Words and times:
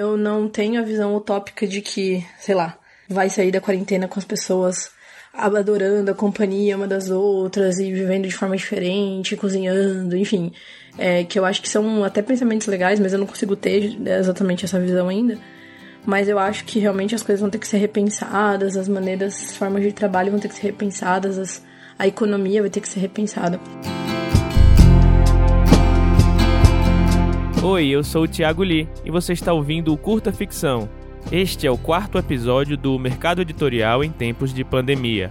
Eu 0.00 0.16
não 0.16 0.48
tenho 0.48 0.80
a 0.80 0.82
visão 0.82 1.14
utópica 1.14 1.66
de 1.66 1.82
que, 1.82 2.26
sei 2.38 2.54
lá, 2.54 2.78
vai 3.06 3.28
sair 3.28 3.52
da 3.52 3.60
quarentena 3.60 4.08
com 4.08 4.18
as 4.18 4.24
pessoas 4.24 4.90
adorando 5.34 6.10
a 6.10 6.14
companhia 6.14 6.74
uma 6.74 6.86
das 6.86 7.10
outras 7.10 7.78
e 7.78 7.92
vivendo 7.92 8.26
de 8.26 8.34
forma 8.34 8.56
diferente, 8.56 9.36
cozinhando, 9.36 10.16
enfim. 10.16 10.52
É, 10.96 11.22
que 11.24 11.38
eu 11.38 11.44
acho 11.44 11.60
que 11.60 11.68
são 11.68 12.02
até 12.02 12.22
pensamentos 12.22 12.66
legais, 12.66 12.98
mas 12.98 13.12
eu 13.12 13.18
não 13.18 13.26
consigo 13.26 13.54
ter 13.54 14.00
exatamente 14.08 14.64
essa 14.64 14.80
visão 14.80 15.06
ainda. 15.06 15.36
Mas 16.06 16.30
eu 16.30 16.38
acho 16.38 16.64
que 16.64 16.78
realmente 16.78 17.14
as 17.14 17.22
coisas 17.22 17.42
vão 17.42 17.50
ter 17.50 17.58
que 17.58 17.68
ser 17.68 17.76
repensadas, 17.76 18.78
as 18.78 18.88
maneiras, 18.88 19.34
as 19.34 19.54
formas 19.54 19.82
de 19.82 19.92
trabalho 19.92 20.30
vão 20.30 20.40
ter 20.40 20.48
que 20.48 20.54
ser 20.54 20.68
repensadas, 20.68 21.36
as, 21.36 21.62
a 21.98 22.06
economia 22.06 22.62
vai 22.62 22.70
ter 22.70 22.80
que 22.80 22.88
ser 22.88 23.00
repensada. 23.00 23.60
Oi, 27.62 27.88
eu 27.88 28.02
sou 28.02 28.22
o 28.22 28.28
Thiago 28.28 28.62
Lee 28.62 28.88
e 29.04 29.10
você 29.10 29.34
está 29.34 29.52
ouvindo 29.52 29.92
o 29.92 29.96
Curta 29.98 30.32
Ficção. 30.32 30.88
Este 31.30 31.66
é 31.66 31.70
o 31.70 31.76
quarto 31.76 32.16
episódio 32.16 32.74
do 32.74 32.98
Mercado 32.98 33.42
Editorial 33.42 34.02
em 34.02 34.10
Tempos 34.10 34.54
de 34.54 34.64
Pandemia. 34.64 35.30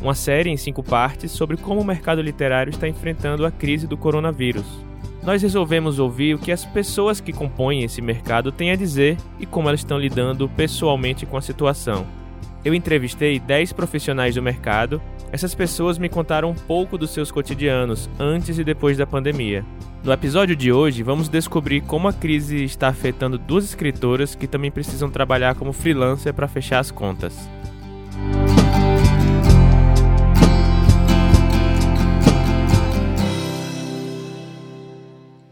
Uma 0.00 0.14
série 0.14 0.48
em 0.48 0.56
cinco 0.56 0.82
partes 0.82 1.30
sobre 1.30 1.58
como 1.58 1.82
o 1.82 1.84
mercado 1.84 2.22
literário 2.22 2.70
está 2.70 2.88
enfrentando 2.88 3.44
a 3.44 3.50
crise 3.50 3.86
do 3.86 3.98
coronavírus. 3.98 4.64
Nós 5.22 5.42
resolvemos 5.42 5.98
ouvir 5.98 6.36
o 6.36 6.38
que 6.38 6.50
as 6.50 6.64
pessoas 6.64 7.20
que 7.20 7.34
compõem 7.34 7.82
esse 7.82 8.00
mercado 8.00 8.50
têm 8.50 8.70
a 8.70 8.76
dizer 8.76 9.18
e 9.38 9.44
como 9.44 9.68
elas 9.68 9.80
estão 9.80 9.98
lidando 9.98 10.48
pessoalmente 10.48 11.26
com 11.26 11.36
a 11.36 11.42
situação. 11.42 12.06
Eu 12.64 12.72
entrevistei 12.72 13.38
10 13.38 13.74
profissionais 13.74 14.34
do 14.34 14.42
mercado. 14.42 15.02
Essas 15.30 15.54
pessoas 15.54 15.98
me 15.98 16.08
contaram 16.08 16.50
um 16.50 16.54
pouco 16.54 16.96
dos 16.96 17.10
seus 17.10 17.30
cotidianos 17.30 18.08
antes 18.18 18.58
e 18.58 18.64
depois 18.64 18.96
da 18.96 19.06
pandemia. 19.06 19.64
No 20.02 20.10
episódio 20.10 20.56
de 20.56 20.72
hoje, 20.72 21.02
vamos 21.02 21.28
descobrir 21.28 21.82
como 21.82 22.08
a 22.08 22.12
crise 22.12 22.64
está 22.64 22.88
afetando 22.88 23.36
duas 23.36 23.64
escritoras 23.64 24.34
que 24.34 24.46
também 24.46 24.70
precisam 24.70 25.10
trabalhar 25.10 25.54
como 25.54 25.72
freelancer 25.72 26.32
para 26.32 26.48
fechar 26.48 26.78
as 26.78 26.90
contas. 26.90 27.34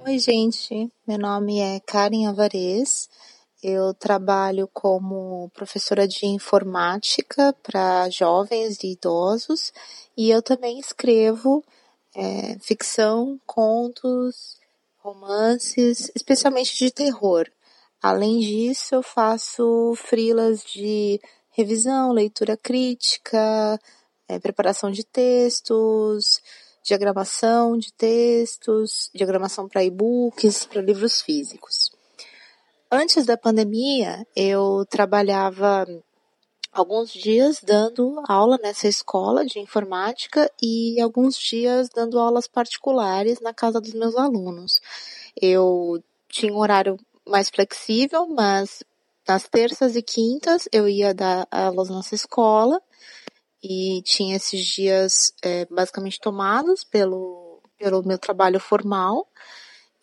Oi, 0.07 0.19
gente. 0.19 0.91
Meu 1.07 1.19
nome 1.19 1.59
é 1.59 1.81
Karen 1.81 2.27
Avarez. 2.27 3.11
Eu 3.63 3.95
trabalho 3.95 4.69
como 4.73 5.51
professora 5.55 6.07
de 6.07 6.27
informática 6.27 7.55
para 7.63 8.09
jovens 8.11 8.83
e 8.85 8.93
idosos 8.93 9.73
e 10.17 10.31
eu 10.31 10.43
também 10.43 10.79
escrevo 10.79 11.65
é, 12.15 12.59
ficção, 12.61 13.41
contos, 13.47 14.59
romances, 14.99 16.11
especialmente 16.15 16.77
de 16.77 16.91
terror. 16.91 17.47
Além 18.03 18.41
disso, 18.41 18.95
eu 18.95 19.03
faço 19.03 19.95
frilas 19.97 20.63
de 20.63 21.21
revisão, 21.51 22.13
leitura 22.13 22.57
crítica, 22.57 23.81
é, 24.29 24.39
preparação 24.39 24.91
de 24.91 25.03
textos, 25.03 26.43
diagramação 26.85 27.79
de 27.79 27.93
textos, 27.95 29.11
diagramação 29.15 29.67
para 29.67 29.83
e-books, 29.83 30.67
para 30.67 30.83
livros 30.83 31.23
físicos. 31.23 31.96
Antes 32.99 33.27
da 33.27 33.37
pandemia, 33.37 34.27
eu 34.35 34.87
trabalhava 34.89 35.87
alguns 36.73 37.13
dias 37.13 37.61
dando 37.63 38.23
aula 38.27 38.57
nessa 38.57 38.89
escola 38.89 39.45
de 39.45 39.59
informática 39.59 40.51
e 40.63 40.99
alguns 40.99 41.37
dias 41.37 41.91
dando 41.91 42.19
aulas 42.19 42.49
particulares 42.49 43.39
na 43.39 43.53
casa 43.53 43.83
dos 43.83 43.93
meus 43.93 44.17
alunos. 44.17 44.81
Eu 45.39 46.03
tinha 46.27 46.51
um 46.51 46.57
horário 46.57 46.99
mais 47.29 47.51
flexível, 47.51 48.27
mas 48.29 48.83
nas 49.29 49.47
terças 49.47 49.95
e 49.95 50.01
quintas 50.01 50.67
eu 50.73 50.89
ia 50.89 51.13
dar 51.13 51.47
aulas 51.51 51.91
nessa 51.91 52.15
escola 52.15 52.81
e 53.63 54.01
tinha 54.07 54.37
esses 54.37 54.65
dias 54.65 55.35
é, 55.43 55.67
basicamente 55.67 56.19
tomados 56.19 56.83
pelo, 56.83 57.61
pelo 57.79 58.03
meu 58.03 58.17
trabalho 58.17 58.59
formal. 58.59 59.29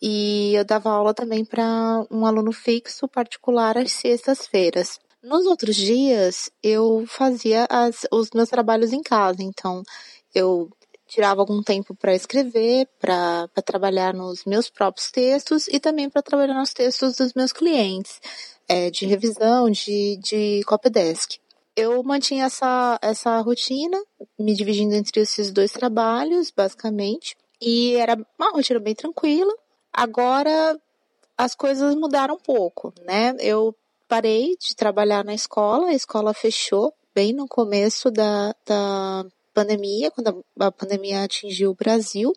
E 0.06 0.54
eu 0.54 0.66
dava 0.66 0.90
aula 0.90 1.14
também 1.14 1.46
para 1.46 2.04
um 2.10 2.26
aluno 2.26 2.52
fixo 2.52 3.08
particular 3.08 3.78
às 3.78 3.90
sextas-feiras. 3.92 5.00
Nos 5.22 5.46
outros 5.46 5.74
dias, 5.74 6.50
eu 6.62 7.06
fazia 7.08 7.66
as, 7.70 8.06
os 8.12 8.28
meus 8.34 8.50
trabalhos 8.50 8.92
em 8.92 9.02
casa, 9.02 9.42
então 9.42 9.82
eu 10.34 10.68
tirava 11.06 11.40
algum 11.40 11.62
tempo 11.62 11.94
para 11.94 12.14
escrever, 12.14 12.86
para 13.00 13.48
trabalhar 13.64 14.12
nos 14.12 14.44
meus 14.44 14.68
próprios 14.68 15.10
textos 15.10 15.68
e 15.68 15.80
também 15.80 16.10
para 16.10 16.20
trabalhar 16.20 16.52
nos 16.52 16.74
textos 16.74 17.16
dos 17.16 17.32
meus 17.32 17.50
clientes, 17.50 18.20
é, 18.68 18.90
de 18.90 19.06
revisão, 19.06 19.70
de, 19.70 20.18
de 20.22 20.60
copydesk. 20.66 21.38
Eu 21.74 22.02
mantinha 22.02 22.44
essa, 22.44 22.98
essa 23.00 23.40
rotina, 23.40 23.98
me 24.38 24.54
dividindo 24.54 24.94
entre 24.94 25.22
esses 25.22 25.50
dois 25.50 25.72
trabalhos, 25.72 26.50
basicamente, 26.54 27.34
e 27.58 27.94
era 27.94 28.18
uma 28.38 28.50
rotina 28.50 28.78
bem 28.78 28.94
tranquila. 28.94 29.50
Agora 29.96 30.76
as 31.38 31.54
coisas 31.54 31.94
mudaram 31.94 32.34
um 32.34 32.38
pouco, 32.38 32.92
né? 33.04 33.34
Eu 33.38 33.74
parei 34.08 34.56
de 34.56 34.74
trabalhar 34.74 35.24
na 35.24 35.34
escola, 35.34 35.88
a 35.88 35.94
escola 35.94 36.34
fechou 36.34 36.92
bem 37.14 37.32
no 37.32 37.46
começo 37.46 38.10
da, 38.10 38.54
da 38.66 39.24
pandemia, 39.54 40.10
quando 40.10 40.44
a, 40.60 40.66
a 40.66 40.72
pandemia 40.72 41.22
atingiu 41.22 41.70
o 41.70 41.74
Brasil. 41.74 42.32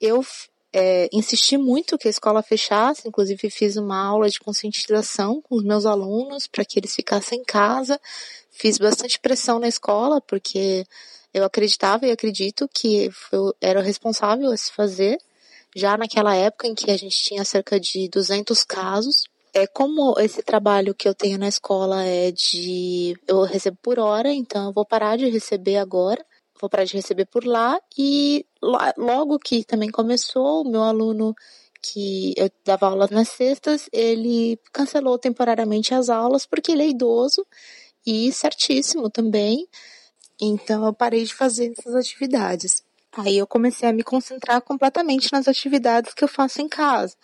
Eu 0.00 0.24
é, 0.72 1.08
insisti 1.12 1.56
muito 1.56 1.96
que 1.96 2.08
a 2.08 2.10
escola 2.10 2.42
fechasse, 2.42 3.06
inclusive 3.06 3.50
fiz 3.50 3.76
uma 3.76 4.04
aula 4.04 4.28
de 4.28 4.40
conscientização 4.40 5.40
com 5.40 5.54
os 5.54 5.64
meus 5.64 5.86
alunos 5.86 6.46
para 6.48 6.64
que 6.64 6.78
eles 6.78 6.94
ficassem 6.94 7.40
em 7.40 7.44
casa. 7.44 8.00
Fiz 8.50 8.78
bastante 8.78 9.18
pressão 9.20 9.58
na 9.58 9.68
escola, 9.68 10.20
porque 10.20 10.84
eu 11.32 11.44
acreditava 11.44 12.06
e 12.06 12.10
acredito 12.10 12.68
que 12.68 13.10
eu 13.30 13.54
era 13.60 13.80
responsável 13.80 14.50
a 14.50 14.56
se 14.56 14.72
fazer, 14.72 15.18
já 15.78 15.96
naquela 15.96 16.34
época 16.34 16.66
em 16.66 16.74
que 16.74 16.90
a 16.90 16.96
gente 16.96 17.16
tinha 17.16 17.44
cerca 17.44 17.78
de 17.78 18.08
200 18.08 18.64
casos 18.64 19.24
é 19.54 19.66
como 19.66 20.14
esse 20.18 20.42
trabalho 20.42 20.94
que 20.94 21.08
eu 21.08 21.14
tenho 21.14 21.38
na 21.38 21.48
escola 21.48 22.04
é 22.04 22.30
de 22.30 23.16
eu 23.26 23.42
recebo 23.42 23.78
por 23.82 23.98
hora, 23.98 24.30
então 24.30 24.66
eu 24.66 24.72
vou 24.72 24.84
parar 24.84 25.16
de 25.16 25.28
receber 25.28 25.76
agora, 25.76 26.24
vou 26.60 26.68
parar 26.68 26.84
de 26.84 26.94
receber 26.94 27.26
por 27.26 27.44
lá 27.44 27.80
e 27.96 28.44
logo 28.96 29.38
que 29.38 29.64
também 29.64 29.90
começou, 29.90 30.62
o 30.62 30.70
meu 30.70 30.82
aluno 30.82 31.34
que 31.80 32.34
eu 32.36 32.50
dava 32.64 32.86
aulas 32.88 33.10
nas 33.10 33.28
sextas, 33.28 33.88
ele 33.92 34.58
cancelou 34.72 35.18
temporariamente 35.18 35.94
as 35.94 36.08
aulas 36.08 36.44
porque 36.44 36.72
ele 36.72 36.82
é 36.82 36.88
idoso 36.88 37.46
e 38.06 38.32
certíssimo 38.32 39.08
também. 39.08 39.66
Então 40.40 40.84
eu 40.86 40.92
parei 40.92 41.24
de 41.24 41.34
fazer 41.34 41.72
essas 41.76 41.94
atividades. 41.94 42.82
Aí 43.18 43.36
eu 43.36 43.48
comecei 43.48 43.88
a 43.88 43.92
me 43.92 44.04
concentrar 44.04 44.60
completamente 44.62 45.32
nas 45.32 45.48
atividades 45.48 46.14
que 46.14 46.22
eu 46.22 46.28
faço 46.28 46.62
em 46.62 46.68
casa. 46.68 47.16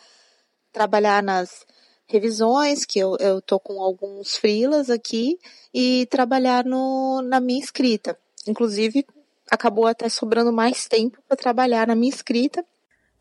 Trabalhar 0.73 1.23
nas 1.23 1.65
revisões, 2.09 2.85
que 2.85 2.99
eu, 2.99 3.17
eu 3.21 3.41
tô 3.41 3.61
com 3.61 3.81
alguns 3.81 4.37
frilas 4.37 4.91
aqui, 4.91 5.39
e 5.73 6.05
trabalhar 6.11 6.65
no, 6.65 7.23
na 7.23 7.39
minha 7.39 7.61
escrita. 7.61 8.19
Inclusive, 8.45 9.07
acabou 9.49 9.87
até 9.87 10.09
sobrando 10.09 10.53
mais 10.53 10.89
tempo 10.89 11.23
para 11.29 11.37
trabalhar 11.37 11.87
na 11.87 11.95
minha 11.95 12.13
escrita. 12.13 12.65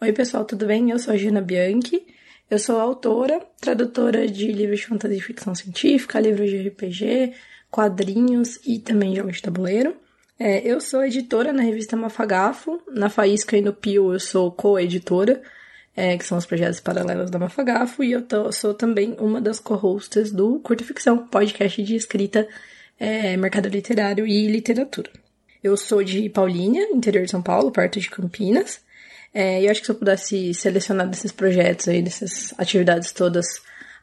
Oi, 0.01 0.11
pessoal, 0.11 0.43
tudo 0.43 0.65
bem? 0.65 0.89
Eu 0.89 0.97
sou 0.97 1.13
a 1.13 1.17
Gina 1.17 1.41
Bianchi. 1.41 2.07
Eu 2.49 2.57
sou 2.57 2.79
autora, 2.79 3.39
tradutora 3.61 4.27
de 4.27 4.51
livros 4.51 4.79
de 4.79 4.87
fantasia 4.87 5.17
e 5.17 5.21
ficção 5.21 5.53
científica, 5.53 6.19
livros 6.19 6.49
de 6.49 6.67
RPG, 6.69 7.33
quadrinhos 7.69 8.59
e 8.65 8.79
também 8.79 9.15
jogos 9.15 9.35
de 9.35 9.43
tabuleiro. 9.43 9.95
É, 10.39 10.59
eu 10.67 10.81
sou 10.81 11.03
editora 11.03 11.53
na 11.53 11.61
revista 11.61 11.95
Mafagafo. 11.95 12.81
Na 12.87 13.09
Faísca 13.09 13.57
e 13.57 13.61
no 13.61 13.73
Pio 13.73 14.13
eu 14.13 14.19
sou 14.19 14.51
co-editora 14.51 15.41
é, 15.95 16.17
que 16.17 16.25
são 16.25 16.37
os 16.37 16.45
projetos 16.45 16.79
paralelos 16.79 17.29
da 17.29 17.39
Mafagafo, 17.39 18.03
e 18.03 18.11
eu 18.11 18.21
tô, 18.23 18.51
sou 18.51 18.73
também 18.73 19.15
uma 19.19 19.39
das 19.39 19.59
co-hosts 19.59 20.31
do 20.31 20.59
Curta 20.59 20.83
Ficção, 20.83 21.27
podcast 21.27 21.81
de 21.83 21.95
escrita, 21.95 22.47
é, 22.99 23.37
mercado 23.37 23.69
literário 23.69 24.25
e 24.25 24.47
literatura. 24.47 25.11
Eu 25.63 25.77
sou 25.77 26.03
de 26.03 26.27
Paulínia, 26.29 26.89
interior 26.91 27.23
de 27.25 27.31
São 27.31 27.41
Paulo, 27.41 27.71
perto 27.71 27.99
de 27.99 28.09
Campinas, 28.09 28.81
é, 29.33 29.61
e 29.61 29.65
eu 29.65 29.71
acho 29.71 29.81
que 29.81 29.85
se 29.85 29.91
eu 29.91 29.95
pudesse 29.95 30.53
selecionar 30.53 31.07
desses 31.07 31.31
projetos 31.31 31.87
aí, 31.87 32.01
dessas 32.01 32.53
atividades 32.57 33.11
todas, 33.11 33.45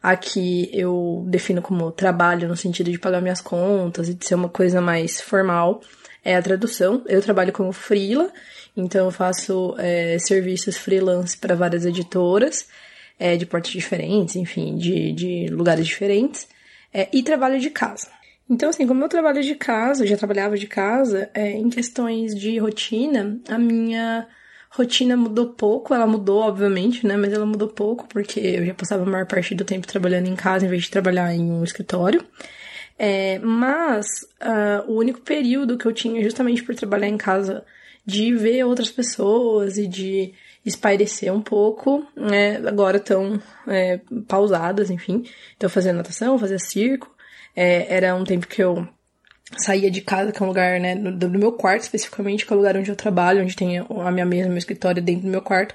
aqui 0.03 0.71
eu 0.73 1.25
defino 1.29 1.61
como 1.61 1.91
trabalho 1.93 2.49
no 2.49 2.57
sentido 2.57 2.91
de 2.91 2.99
pagar 2.99 3.21
minhas 3.21 3.41
contas 3.41 4.09
e 4.09 4.15
de 4.15 4.25
ser 4.25 4.35
uma 4.37 4.49
coisa 4.49 4.81
mais 4.81 5.21
formal, 5.21 5.83
é 6.25 6.37
a 6.37 6.43
tradução. 6.43 7.03
Eu 7.07 7.23
trabalho 7.23 7.53
como 7.53 7.73
freela, 7.73 8.33
então 8.77 9.07
eu 9.07 9.11
faço 9.11 9.75
é, 9.79 10.19
serviços 10.19 10.77
freelance 10.77 11.37
para 11.37 11.55
várias 11.55 11.85
editoras, 11.85 12.69
é, 13.19 13.37
de 13.37 13.47
portos 13.47 13.71
diferentes, 13.71 14.37
enfim, 14.37 14.77
de, 14.77 15.13
de 15.13 15.47
lugares 15.51 15.87
diferentes, 15.87 16.49
é, 16.93 17.09
e 17.13 17.23
trabalho 17.23 17.61
de 17.61 17.71
casa. 17.71 18.09
Então, 18.49 18.69
assim, 18.69 18.87
como 18.87 19.05
eu 19.05 19.09
trabalho 19.09 19.43
de 19.43 19.55
casa, 19.55 20.03
eu 20.03 20.09
já 20.09 20.17
trabalhava 20.17 20.57
de 20.57 20.67
casa, 20.67 21.31
é, 21.33 21.53
em 21.53 21.71
questões 21.71 22.35
de 22.35 22.59
rotina, 22.59 23.39
a 23.49 23.57
minha 23.57 24.27
rotina 24.71 25.17
mudou 25.17 25.51
pouco, 25.53 25.95
ela 25.95 26.07
mudou, 26.07 26.41
obviamente, 26.43 27.07
né? 27.07 27.17
Mas 27.17 27.33
ela 27.33 27.47
mudou 27.47 27.69
pouco, 27.69 28.09
porque 28.09 28.41
eu 28.41 28.67
já 28.67 28.75
passava 28.75 29.03
a 29.03 29.07
maior 29.07 29.27
parte 29.27 29.55
do 29.55 29.65
tempo 29.65 29.87
trabalhando 29.87 30.29
em 30.29 30.35
casa 30.35 30.67
em 30.67 30.69
vez 30.69 30.85
de 30.85 30.91
trabalhar 30.91 31.33
em 31.33 31.51
um 31.51 31.63
escritório. 31.63 32.25
É, 33.03 33.39
mas 33.39 34.07
uh, 34.43 34.85
o 34.87 34.99
único 34.99 35.23
período 35.23 35.79
que 35.79 35.87
eu 35.87 35.93
tinha, 35.93 36.23
justamente 36.23 36.63
por 36.63 36.75
trabalhar 36.75 37.09
em 37.09 37.17
casa, 37.17 37.65
de 38.05 38.35
ver 38.35 38.63
outras 38.65 38.91
pessoas 38.91 39.79
e 39.79 39.87
de 39.87 40.35
espairecer 40.67 41.33
um 41.33 41.41
pouco, 41.41 42.07
né? 42.15 42.57
Agora 42.59 42.99
estão 42.99 43.41
é, 43.67 44.01
pausadas, 44.29 44.91
enfim. 44.91 45.25
Então, 45.57 45.71
fazendo 45.71 45.97
natação, 45.97 46.39
fazia 46.39 46.59
circo. 46.59 47.11
É, 47.57 47.97
era 47.97 48.15
um 48.15 48.23
tempo 48.23 48.47
que 48.47 48.63
eu 48.63 48.87
saía 49.57 49.91
de 49.91 50.03
casa, 50.03 50.31
que 50.31 50.43
é 50.43 50.45
um 50.45 50.49
lugar, 50.49 50.79
né, 50.79 50.95
do, 50.95 51.11
do, 51.11 51.39
meu 51.39 51.53
quarto 51.53 51.85
especificamente, 51.85 52.45
que 52.45 52.53
é 52.53 52.55
o 52.55 52.59
lugar 52.59 52.77
onde 52.77 52.91
eu 52.91 52.97
trabalho, 52.97 53.43
onde 53.43 53.57
tem 53.57 53.79
a 53.79 54.11
minha 54.11 54.27
mesa, 54.27 54.51
meu 54.51 54.59
escritório 54.59 55.03
dentro 55.03 55.23
do 55.23 55.31
meu 55.31 55.41
quarto. 55.41 55.75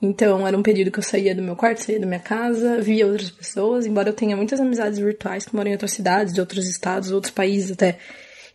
Então, 0.00 0.46
era 0.46 0.56
um 0.56 0.62
período 0.62 0.92
que 0.92 0.98
eu 1.00 1.02
saía 1.02 1.34
do 1.34 1.42
meu 1.42 1.56
quarto, 1.56 1.78
saía 1.78 1.98
da 1.98 2.06
minha 2.06 2.20
casa, 2.20 2.80
via 2.80 3.06
outras 3.06 3.30
pessoas, 3.30 3.84
embora 3.84 4.10
eu 4.10 4.12
tenha 4.12 4.36
muitas 4.36 4.60
amizades 4.60 4.98
virtuais 4.98 5.44
que 5.44 5.54
moram 5.54 5.70
em 5.70 5.72
outras 5.72 5.90
cidades, 5.90 6.32
de 6.32 6.40
outros 6.40 6.68
estados, 6.68 7.10
outros 7.10 7.32
países 7.32 7.72
até, 7.72 7.98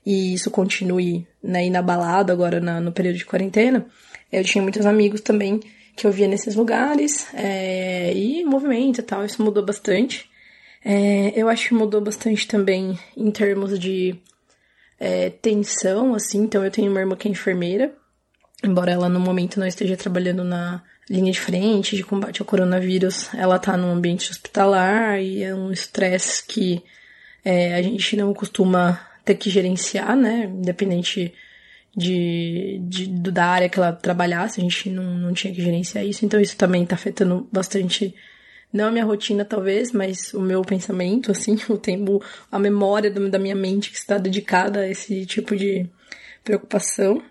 e 0.06 0.34
isso 0.34 0.50
continue, 0.50 1.28
né, 1.44 1.66
inabalado 1.66 2.32
agora 2.32 2.62
na, 2.62 2.80
no 2.80 2.94
período 2.94 3.18
de 3.18 3.26
quarentena, 3.26 3.86
eu 4.32 4.44
tinha 4.44 4.62
muitos 4.62 4.86
amigos 4.86 5.20
também 5.20 5.60
que 5.96 6.08
eu 6.08 6.12
via 6.12 6.28
nesses 6.28 6.56
lugares, 6.56 7.28
é, 7.34 8.14
e 8.14 8.44
movimento 8.46 9.00
e 9.00 9.04
tal, 9.04 9.26
isso 9.26 9.44
mudou 9.44 9.64
bastante. 9.66 10.30
É, 10.84 11.32
eu 11.36 11.48
acho 11.48 11.70
que 11.70 11.74
mudou 11.74 12.02
bastante 12.02 12.48
também 12.48 12.98
em 13.16 13.32
termos 13.32 13.78
de 13.80 14.16
é, 15.00 15.30
tensão, 15.30 16.16
assim. 16.16 16.40
Então, 16.40 16.66
eu 16.66 16.72
tenho 16.72 16.92
uma 16.92 17.00
irmã 17.00 17.16
que 17.16 17.28
é 17.28 17.32
enfermeira, 17.32 17.94
embora 18.64 18.92
ela 18.92 19.08
no 19.08 19.20
momento 19.20 19.60
não 19.60 19.68
esteja 19.68 19.96
trabalhando 19.96 20.44
na 20.44 20.84
linha 21.10 21.32
de 21.32 21.40
frente 21.40 21.96
de 21.96 22.04
combate 22.04 22.42
ao 22.42 22.46
coronavírus, 22.46 23.34
ela 23.34 23.60
tá 23.60 23.76
num 23.76 23.92
ambiente 23.92 24.32
hospitalar 24.32 25.20
e 25.20 25.44
é 25.44 25.54
um 25.54 25.72
estresse 25.72 26.46
que 26.46 26.84
é, 27.44 27.76
a 27.76 27.82
gente 27.82 28.16
não 28.16 28.34
costuma 28.34 29.00
ter 29.26 29.36
que 29.36 29.50
gerenciar, 29.50 30.16
né? 30.16 30.46
Independente 30.46 31.34
de, 31.96 32.80
de, 32.84 33.08
da 33.08 33.46
área 33.46 33.70
que 33.70 33.78
ela 33.78 33.92
trabalhasse, 33.92 34.60
a 34.60 34.64
gente 34.64 34.90
não, 34.90 35.04
não 35.04 35.34
tinha 35.34 35.54
que 35.54 35.62
gerenciar 35.62 36.06
isso. 36.06 36.26
Então, 36.26 36.40
isso 36.40 36.58
também 36.58 36.86
tá 36.86 36.96
afetando 36.96 37.48
bastante 37.52 38.14
não 38.72 38.88
a 38.88 38.92
minha 38.92 39.06
rotina 39.06 39.46
talvez, 39.46 39.92
mas 39.92 40.34
o 40.34 40.42
meu 40.42 40.64
pensamento, 40.64 41.32
assim, 41.32 41.56
o 41.70 41.78
tempo, 41.78 42.24
a 42.52 42.58
memória 42.58 43.12
da 43.12 43.38
minha 43.38 43.56
mente 43.56 43.92
que 43.92 43.98
está 43.98 44.18
dedicada 44.18 44.80
a 44.80 44.90
esse 44.90 45.26
tipo 45.26 45.56
de 45.56 45.88
preocupação. 46.44 47.22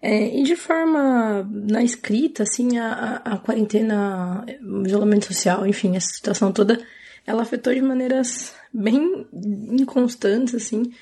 É, 0.00 0.38
e 0.38 0.42
de 0.44 0.54
forma 0.54 1.48
na 1.50 1.82
escrita, 1.82 2.44
assim, 2.44 2.78
a, 2.78 3.16
a, 3.24 3.38
quarentena, 3.38 4.44
o 4.62 4.86
isolamento 4.86 5.26
social, 5.26 5.66
enfim, 5.66 5.96
essa 5.96 6.08
situação 6.14 6.52
toda, 6.52 6.80
ela 7.26 7.42
afetou 7.42 7.74
de 7.74 7.82
maneiras 7.82 8.54
bem 8.72 9.26
inconstantes, 9.32 10.54
assim. 10.54 10.92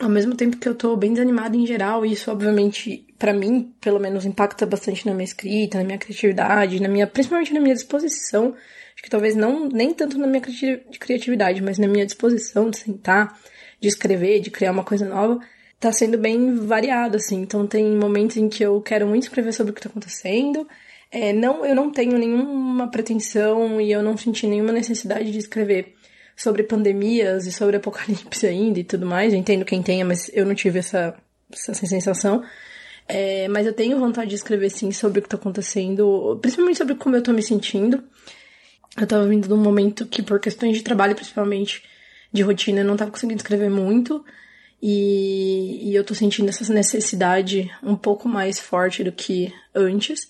Ao 0.00 0.08
mesmo 0.10 0.34
tempo 0.34 0.58
que 0.58 0.68
eu 0.68 0.74
tô 0.74 0.96
bem 0.96 1.12
desanimada 1.12 1.56
em 1.56 1.66
geral, 1.66 2.04
e 2.04 2.12
isso 2.12 2.30
obviamente, 2.30 3.06
para 3.18 3.32
mim, 3.32 3.74
pelo 3.80 4.00
menos, 4.00 4.26
impacta 4.26 4.66
bastante 4.66 5.06
na 5.06 5.14
minha 5.14 5.24
escrita, 5.24 5.78
na 5.78 5.84
minha 5.84 5.98
criatividade, 5.98 6.82
na 6.82 6.88
minha, 6.88 7.06
principalmente 7.06 7.54
na 7.54 7.60
minha 7.60 7.74
disposição 7.74 8.54
Acho 8.96 9.02
que 9.02 9.10
talvez 9.10 9.36
não 9.36 9.68
nem 9.68 9.92
tanto 9.92 10.16
na 10.16 10.26
minha 10.26 10.40
criatividade, 10.40 11.62
mas 11.62 11.78
na 11.78 11.86
minha 11.86 12.06
disposição 12.06 12.70
de 12.70 12.78
sentar, 12.78 13.38
de 13.78 13.88
escrever, 13.88 14.40
de 14.40 14.50
criar 14.50 14.72
uma 14.72 14.84
coisa 14.84 15.06
nova, 15.06 15.38
tá 15.78 15.92
sendo 15.92 16.18
bem 16.18 16.54
variado, 16.56 17.16
assim. 17.16 17.42
Então 17.42 17.66
tem 17.66 17.84
momentos 17.96 18.36
em 18.36 18.48
que 18.48 18.62
eu 18.62 18.80
quero 18.80 19.06
muito 19.06 19.24
escrever 19.24 19.52
sobre 19.52 19.72
o 19.72 19.74
que 19.74 19.80
tá 19.80 19.88
acontecendo. 19.88 20.66
É, 21.10 21.32
não, 21.32 21.64
eu 21.64 21.74
não 21.74 21.90
tenho 21.90 22.18
nenhuma 22.18 22.90
pretensão 22.90 23.80
e 23.80 23.92
eu 23.92 24.02
não 24.02 24.16
senti 24.16 24.46
nenhuma 24.46 24.72
necessidade 24.72 25.30
de 25.30 25.38
escrever 25.38 25.94
sobre 26.36 26.62
pandemias 26.62 27.46
e 27.46 27.52
sobre 27.52 27.76
apocalipse 27.76 28.46
ainda 28.46 28.78
e 28.78 28.84
tudo 28.84 29.06
mais. 29.06 29.32
Eu 29.32 29.38
entendo 29.38 29.64
quem 29.64 29.82
tenha, 29.82 30.04
mas 30.04 30.30
eu 30.34 30.44
não 30.44 30.54
tive 30.54 30.78
essa, 30.78 31.16
essa 31.50 31.74
sensação. 31.74 32.42
É, 33.08 33.46
mas 33.48 33.66
eu 33.66 33.72
tenho 33.72 33.98
vontade 33.98 34.30
de 34.30 34.34
escrever 34.34 34.68
sim 34.70 34.90
sobre 34.90 35.20
o 35.20 35.22
que 35.22 35.28
tá 35.28 35.36
acontecendo, 35.36 36.38
principalmente 36.42 36.78
sobre 36.78 36.96
como 36.96 37.14
eu 37.14 37.22
tô 37.22 37.32
me 37.32 37.42
sentindo. 37.42 38.02
Eu 39.00 39.06
tava 39.06 39.26
vindo 39.28 39.46
de 39.46 39.54
um 39.54 39.58
momento 39.58 40.06
que, 40.06 40.22
por 40.22 40.40
questões 40.40 40.76
de 40.76 40.82
trabalho, 40.82 41.14
principalmente 41.14 41.82
de 42.32 42.42
rotina, 42.42 42.80
eu 42.80 42.84
não 42.84 42.96
tava 42.96 43.10
conseguindo 43.10 43.38
escrever 43.38 43.70
muito. 43.70 44.24
E, 44.82 45.45
e 45.86 45.94
eu 45.94 46.02
tô 46.02 46.14
sentindo 46.16 46.48
essa 46.48 46.74
necessidade 46.74 47.70
um 47.80 47.94
pouco 47.94 48.28
mais 48.28 48.58
forte 48.58 49.04
do 49.04 49.12
que 49.12 49.54
antes. 49.72 50.28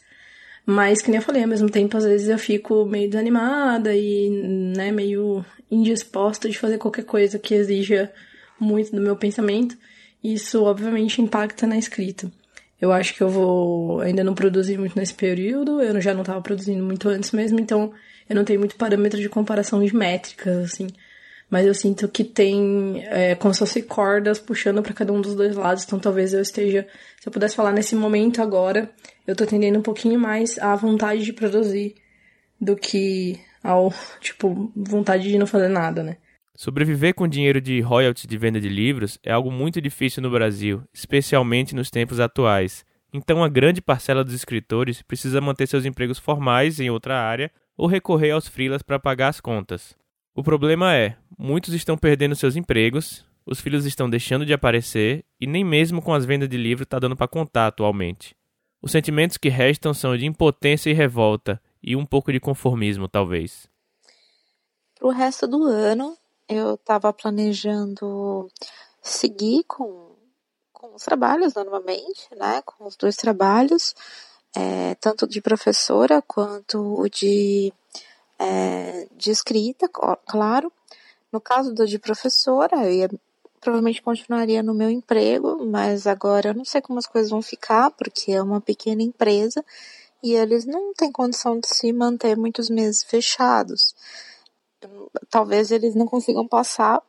Mas, 0.66 1.00
que 1.00 1.10
nem 1.10 1.16
eu 1.16 1.24
falei, 1.24 1.42
ao 1.42 1.48
mesmo 1.48 1.70
tempo, 1.70 1.96
às 1.96 2.04
vezes 2.04 2.28
eu 2.28 2.38
fico 2.38 2.84
meio 2.84 3.08
desanimada 3.08 3.94
e, 3.94 4.28
né, 4.76 4.92
meio 4.92 5.42
indisposta 5.70 6.46
de 6.46 6.58
fazer 6.58 6.76
qualquer 6.76 7.04
coisa 7.06 7.38
que 7.38 7.54
exija 7.54 8.12
muito 8.60 8.94
do 8.94 9.00
meu 9.00 9.16
pensamento. 9.16 9.78
Isso, 10.22 10.62
obviamente, 10.62 11.22
impacta 11.22 11.66
na 11.66 11.78
escrita. 11.78 12.30
Eu 12.78 12.92
acho 12.92 13.14
que 13.14 13.22
eu 13.22 13.30
vou 13.30 14.00
ainda 14.00 14.22
não 14.22 14.34
produzir 14.34 14.76
muito 14.76 14.98
nesse 14.98 15.14
período, 15.14 15.80
eu 15.80 15.98
já 16.02 16.12
não 16.12 16.20
estava 16.20 16.42
produzindo 16.42 16.84
muito 16.84 17.08
antes 17.08 17.32
mesmo, 17.32 17.58
então 17.58 17.94
eu 18.28 18.36
não 18.36 18.44
tenho 18.44 18.60
muito 18.60 18.76
parâmetro 18.76 19.18
de 19.18 19.30
comparação 19.30 19.82
de 19.82 19.96
métricas, 19.96 20.72
assim. 20.72 20.88
Mas 21.48 21.66
eu 21.66 21.74
sinto 21.74 22.08
que 22.08 22.24
tem 22.24 23.04
é, 23.06 23.34
como 23.36 23.54
se 23.54 23.60
fosse 23.60 23.82
cordas 23.82 24.38
puxando 24.38 24.82
para 24.82 24.92
cada 24.92 25.12
um 25.12 25.20
dos 25.20 25.34
dois 25.34 25.54
lados. 25.54 25.84
Então 25.84 25.98
talvez 25.98 26.34
eu 26.34 26.40
esteja. 26.40 26.86
Se 27.20 27.28
eu 27.28 27.32
pudesse 27.32 27.54
falar 27.54 27.72
nesse 27.72 27.94
momento 27.94 28.42
agora, 28.42 28.90
eu 29.26 29.36
tô 29.36 29.46
tendendo 29.46 29.78
um 29.78 29.82
pouquinho 29.82 30.18
mais 30.18 30.58
à 30.58 30.74
vontade 30.74 31.24
de 31.24 31.32
produzir 31.32 31.94
do 32.60 32.74
que 32.74 33.38
ao, 33.62 33.92
tipo, 34.20 34.72
vontade 34.74 35.28
de 35.28 35.38
não 35.38 35.46
fazer 35.46 35.68
nada, 35.68 36.02
né? 36.02 36.16
Sobreviver 36.54 37.14
com 37.14 37.28
dinheiro 37.28 37.60
de 37.60 37.80
royalties 37.80 38.26
de 38.26 38.38
venda 38.38 38.58
de 38.58 38.68
livros 38.68 39.18
é 39.22 39.30
algo 39.30 39.50
muito 39.50 39.78
difícil 39.78 40.22
no 40.22 40.30
Brasil, 40.30 40.82
especialmente 40.92 41.74
nos 41.74 41.90
tempos 41.90 42.18
atuais. 42.18 42.82
Então, 43.12 43.44
a 43.44 43.48
grande 43.48 43.82
parcela 43.82 44.24
dos 44.24 44.32
escritores 44.32 45.02
precisa 45.02 45.40
manter 45.40 45.66
seus 45.68 45.84
empregos 45.84 46.18
formais 46.18 46.80
em 46.80 46.88
outra 46.88 47.20
área 47.20 47.50
ou 47.76 47.86
recorrer 47.86 48.30
aos 48.30 48.48
freelas 48.48 48.82
para 48.82 48.98
pagar 48.98 49.28
as 49.28 49.40
contas. 49.40 49.94
O 50.34 50.42
problema 50.42 50.94
é, 50.94 51.16
muitos 51.36 51.74
estão 51.74 51.96
perdendo 51.96 52.34
seus 52.34 52.56
empregos, 52.56 53.24
os 53.44 53.60
filhos 53.60 53.86
estão 53.86 54.10
deixando 54.10 54.44
de 54.44 54.52
aparecer 54.52 55.24
e 55.40 55.46
nem 55.46 55.64
mesmo 55.64 56.02
com 56.02 56.12
as 56.12 56.24
vendas 56.24 56.48
de 56.48 56.56
livro 56.56 56.82
está 56.82 56.98
dando 56.98 57.16
para 57.16 57.28
contar 57.28 57.68
atualmente. 57.68 58.36
Os 58.82 58.92
sentimentos 58.92 59.36
que 59.36 59.48
restam 59.48 59.94
são 59.94 60.16
de 60.16 60.26
impotência 60.26 60.90
e 60.90 60.92
revolta, 60.92 61.60
e 61.82 61.96
um 61.96 62.04
pouco 62.04 62.32
de 62.32 62.40
conformismo, 62.40 63.08
talvez. 63.08 63.68
Para 64.96 65.08
o 65.08 65.10
resto 65.10 65.46
do 65.46 65.64
ano, 65.64 66.16
eu 66.48 66.74
estava 66.74 67.12
planejando 67.12 68.50
seguir 69.00 69.64
com, 69.64 70.14
com 70.72 70.94
os 70.94 71.02
trabalhos 71.02 71.54
normalmente, 71.54 72.28
né? 72.36 72.62
Com 72.62 72.86
os 72.86 72.96
dois 72.96 73.16
trabalhos, 73.16 73.94
é, 74.54 74.94
tanto 74.96 75.26
de 75.26 75.40
professora 75.40 76.20
quanto 76.22 77.00
o 77.00 77.08
de, 77.08 77.72
é, 78.38 79.06
de 79.12 79.30
escrita, 79.30 79.88
claro. 79.88 80.72
No 81.36 81.40
caso 81.42 81.74
do 81.74 81.86
de 81.86 81.98
professora, 81.98 82.86
eu 82.86 82.90
ia, 82.90 83.10
provavelmente 83.60 84.00
continuaria 84.00 84.62
no 84.62 84.72
meu 84.72 84.88
emprego, 84.88 85.66
mas 85.66 86.06
agora 86.06 86.48
eu 86.48 86.54
não 86.54 86.64
sei 86.64 86.80
como 86.80 86.98
as 86.98 87.06
coisas 87.06 87.30
vão 87.30 87.42
ficar, 87.42 87.90
porque 87.90 88.32
é 88.32 88.40
uma 88.40 88.58
pequena 88.58 89.02
empresa 89.02 89.62
e 90.22 90.32
eles 90.32 90.64
não 90.64 90.94
têm 90.94 91.12
condição 91.12 91.60
de 91.60 91.68
se 91.68 91.92
manter 91.92 92.38
muitos 92.38 92.70
meses 92.70 93.02
fechados. 93.02 93.94
Talvez 95.28 95.70
eles 95.70 95.94
não 95.94 96.06
consigam 96.06 96.48
passar 96.48 97.02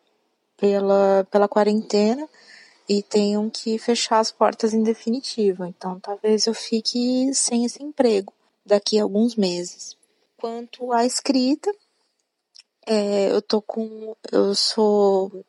pela, 0.58 1.26
pela 1.32 1.48
quarentena 1.48 2.28
e 2.90 3.02
tenham 3.02 3.50
que 3.50 3.78
fechar 3.78 4.20
as 4.20 4.30
portas 4.30 4.74
em 4.74 4.84
definitivo. 4.84 5.64
Então, 5.64 6.02
talvez 6.02 6.48
eu 6.48 6.54
fique 6.54 7.34
sem 7.34 7.64
esse 7.64 7.82
emprego 7.82 8.34
daqui 8.66 9.00
a 9.00 9.04
alguns 9.04 9.38
meses. 9.38 9.96
Quanto 10.36 10.92
à 10.92 11.06
escrita, 11.06 11.74
é, 12.88 13.30
eu 13.30 13.42
tô 13.42 13.62
com, 13.62 14.16
eu 14.32 14.56
sou 14.56 15.44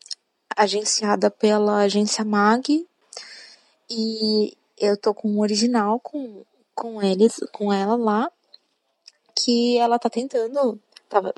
agenciada 0.57 1.31
pela 1.31 1.83
agência 1.83 2.25
Mag 2.25 2.85
e 3.89 4.57
eu 4.77 4.97
tô 4.97 5.15
com 5.15 5.29
um 5.29 5.41
original 5.41 6.01
com, 6.01 6.45
com 6.75 7.01
eles, 7.01 7.39
com 7.53 7.73
ela 7.73 7.95
lá, 7.95 8.33
que 9.37 9.79
ela 9.79 10.01
tá 10.01 10.11
tentando, 10.11 10.81
tava 11.09 11.33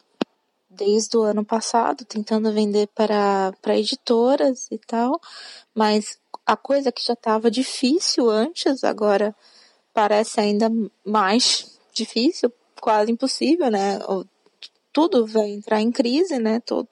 desde 0.71 1.19
o 1.19 1.23
ano 1.23 1.45
passado 1.45 2.07
tentando 2.07 2.50
vender 2.50 2.88
para, 2.95 3.52
para 3.61 3.76
editoras 3.76 4.69
e 4.71 4.78
tal, 4.78 5.21
mas 5.75 6.19
a 6.47 6.57
coisa 6.57 6.90
que 6.90 7.04
já 7.04 7.12
estava 7.12 7.50
difícil 7.50 8.30
antes, 8.30 8.85
agora 8.85 9.37
parece 9.92 10.40
ainda 10.40 10.71
mais 11.04 11.78
difícil, 11.92 12.50
quase 12.80 13.12
impossível, 13.12 13.71
né? 13.71 13.99
Tudo 14.92 15.26
vai 15.26 15.50
entrar 15.50 15.80
em 15.80 15.90
crise, 15.90 16.38
né? 16.38 16.61
Todo, 16.61 16.88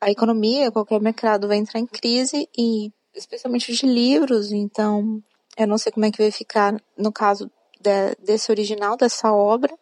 a 0.00 0.10
economia, 0.10 0.70
qualquer 0.70 1.00
mercado 1.00 1.48
vai 1.48 1.56
entrar 1.56 1.80
em 1.80 1.86
crise 1.86 2.48
e 2.56 2.92
especialmente 3.14 3.72
de 3.72 3.86
livros, 3.86 4.52
então 4.52 5.22
eu 5.56 5.66
não 5.66 5.78
sei 5.78 5.92
como 5.92 6.06
é 6.06 6.10
que 6.10 6.22
vai 6.22 6.30
ficar 6.30 6.74
no 6.96 7.12
caso 7.12 7.50
de, 7.80 8.14
desse 8.24 8.50
original, 8.50 8.96
dessa 8.96 9.32
obra. 9.32 9.72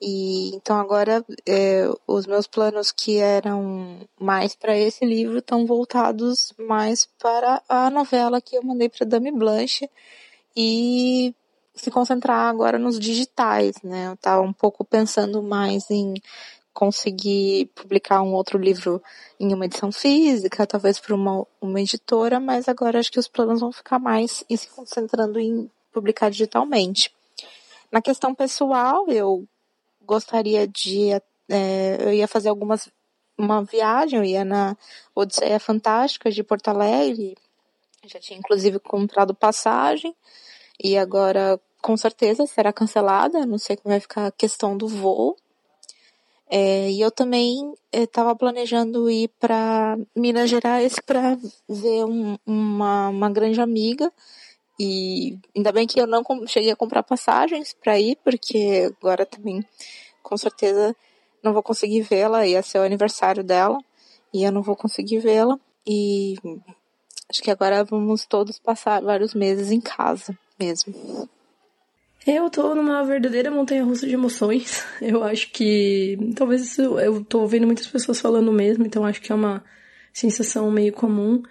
E 0.00 0.54
então 0.54 0.78
agora 0.78 1.24
é, 1.44 1.90
os 2.06 2.24
meus 2.24 2.46
planos 2.46 2.92
que 2.92 3.18
eram 3.18 3.98
mais 4.20 4.54
para 4.54 4.76
esse 4.78 5.04
livro 5.04 5.38
estão 5.38 5.66
voltados 5.66 6.52
mais 6.56 7.08
para 7.18 7.60
a 7.68 7.90
novela 7.90 8.40
que 8.40 8.56
eu 8.56 8.62
mandei 8.62 8.88
para 8.88 9.04
Dame 9.04 9.32
Blanche 9.32 9.90
e 10.56 11.34
se 11.74 11.90
concentrar 11.90 12.48
agora 12.48 12.78
nos 12.78 12.98
digitais, 12.98 13.76
né? 13.82 14.08
Eu 14.08 14.14
estava 14.14 14.42
um 14.42 14.52
pouco 14.52 14.84
pensando 14.84 15.42
mais 15.42 15.90
em 15.90 16.14
conseguir 16.78 17.66
publicar 17.74 18.22
um 18.22 18.32
outro 18.32 18.56
livro 18.56 19.02
em 19.40 19.52
uma 19.52 19.64
edição 19.64 19.90
física, 19.90 20.64
talvez 20.64 21.00
para 21.00 21.12
uma, 21.12 21.44
uma 21.60 21.80
editora, 21.80 22.38
mas 22.38 22.68
agora 22.68 23.00
acho 23.00 23.10
que 23.10 23.18
os 23.18 23.26
planos 23.26 23.58
vão 23.58 23.72
ficar 23.72 23.98
mais 23.98 24.44
em 24.48 24.56
se 24.56 24.68
concentrando 24.68 25.40
em 25.40 25.68
publicar 25.92 26.30
digitalmente. 26.30 27.12
Na 27.90 28.00
questão 28.00 28.32
pessoal, 28.32 29.08
eu 29.08 29.44
gostaria 30.02 30.68
de. 30.68 31.10
É, 31.48 31.96
eu 31.98 32.12
ia 32.12 32.28
fazer 32.28 32.48
algumas. 32.48 32.88
Uma 33.36 33.64
viagem, 33.64 34.20
eu 34.20 34.24
ia 34.24 34.44
na 34.44 34.76
Odisseia 35.16 35.58
Fantástica 35.58 36.30
de 36.30 36.44
Porto 36.44 36.68
Alegre, 36.68 37.36
já 38.04 38.20
tinha 38.20 38.38
inclusive 38.38 38.78
comprado 38.78 39.34
passagem, 39.34 40.14
e 40.80 40.96
agora 40.96 41.60
com 41.82 41.96
certeza 41.96 42.46
será 42.46 42.72
cancelada, 42.72 43.44
não 43.46 43.58
sei 43.58 43.76
como 43.76 43.92
vai 43.92 43.98
ficar 44.00 44.26
a 44.26 44.32
questão 44.32 44.76
do 44.76 44.86
voo. 44.86 45.36
É, 46.50 46.90
e 46.90 47.00
eu 47.00 47.10
também 47.10 47.74
estava 47.92 48.34
planejando 48.34 49.10
ir 49.10 49.28
para 49.38 49.98
Minas 50.16 50.48
Gerais 50.48 50.96
para 51.04 51.36
ver 51.68 52.04
um, 52.04 52.38
uma, 52.46 53.08
uma 53.08 53.30
grande 53.30 53.60
amiga. 53.60 54.10
E 54.80 55.38
ainda 55.54 55.72
bem 55.72 55.86
que 55.86 56.00
eu 56.00 56.06
não 56.06 56.22
cheguei 56.46 56.70
a 56.70 56.76
comprar 56.76 57.02
passagens 57.02 57.74
para 57.74 57.98
ir, 57.98 58.16
porque 58.24 58.90
agora 59.00 59.26
também, 59.26 59.64
com 60.22 60.36
certeza, 60.36 60.96
não 61.42 61.52
vou 61.52 61.62
conseguir 61.62 62.02
vê-la. 62.02 62.46
Ia 62.46 62.62
ser 62.62 62.78
o 62.78 62.84
aniversário 62.84 63.44
dela 63.44 63.78
e 64.32 64.44
eu 64.44 64.52
não 64.52 64.62
vou 64.62 64.76
conseguir 64.76 65.18
vê-la. 65.18 65.58
E 65.86 66.36
acho 67.30 67.42
que 67.42 67.50
agora 67.50 67.84
vamos 67.84 68.24
todos 68.26 68.58
passar 68.58 69.02
vários 69.02 69.34
meses 69.34 69.70
em 69.70 69.80
casa 69.80 70.38
mesmo. 70.58 70.94
Eu 72.30 72.50
tô 72.50 72.74
numa 72.74 73.02
verdadeira 73.04 73.50
montanha 73.50 73.82
russa 73.82 74.06
de 74.06 74.12
emoções. 74.12 74.84
Eu 75.00 75.24
acho 75.24 75.50
que. 75.50 76.18
Talvez 76.36 76.62
isso. 76.62 76.82
Eu 77.00 77.24
tô 77.24 77.40
ouvindo 77.40 77.64
muitas 77.64 77.86
pessoas 77.86 78.20
falando 78.20 78.52
mesmo, 78.52 78.84
então 78.84 79.06
acho 79.06 79.22
que 79.22 79.32
é 79.32 79.34
uma 79.34 79.64
sensação 80.12 80.70
meio 80.70 80.92
comum. 80.92 81.42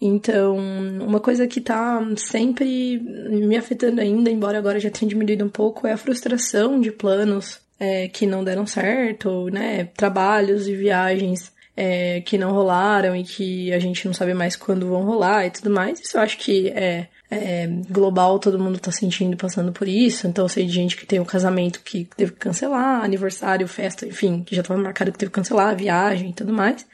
Então, 0.00 0.56
uma 0.56 1.20
coisa 1.20 1.46
que 1.46 1.60
tá 1.60 2.00
sempre 2.16 2.98
me 2.98 3.56
afetando 3.58 4.00
ainda, 4.00 4.30
embora 4.30 4.56
agora 4.56 4.80
já 4.80 4.90
tenha 4.90 5.08
diminuído 5.08 5.44
um 5.44 5.50
pouco, 5.50 5.86
é 5.86 5.92
a 5.92 5.98
frustração 5.98 6.80
de 6.80 6.90
planos 6.90 7.60
é, 7.78 8.08
que 8.08 8.26
não 8.26 8.42
deram 8.42 8.66
certo, 8.66 9.50
né? 9.50 9.84
Trabalhos 9.94 10.66
e 10.66 10.74
viagens 10.74 11.52
é, 11.76 12.22
que 12.22 12.38
não 12.38 12.52
rolaram 12.52 13.14
e 13.14 13.22
que 13.22 13.70
a 13.72 13.78
gente 13.78 14.06
não 14.06 14.14
sabe 14.14 14.32
mais 14.32 14.56
quando 14.56 14.88
vão 14.88 15.04
rolar 15.04 15.46
e 15.46 15.50
tudo 15.50 15.68
mais. 15.68 16.00
Isso 16.00 16.16
eu 16.16 16.22
acho 16.22 16.38
que 16.38 16.68
é 16.70 17.08
é, 17.34 17.66
global, 17.88 18.38
todo 18.38 18.58
mundo 18.58 18.78
tá 18.78 18.92
sentindo, 18.92 19.38
passando 19.38 19.72
por 19.72 19.88
isso. 19.88 20.26
Então 20.26 20.44
eu 20.44 20.48
sei 20.50 20.66
de 20.66 20.72
gente 20.72 20.96
que 20.96 21.06
tem 21.06 21.18
um 21.18 21.24
casamento 21.24 21.80
que 21.80 22.06
teve 22.14 22.32
que 22.32 22.38
cancelar, 22.38 23.02
aniversário, 23.02 23.66
festa, 23.66 24.06
enfim, 24.06 24.42
que 24.42 24.54
já 24.54 24.62
tava 24.62 24.78
marcado 24.78 25.10
que 25.10 25.18
teve 25.18 25.30
que 25.30 25.36
cancelar, 25.36 25.74
viagem 25.74 26.30
e 26.30 26.32
tudo 26.34 26.52
mais. 26.52 26.86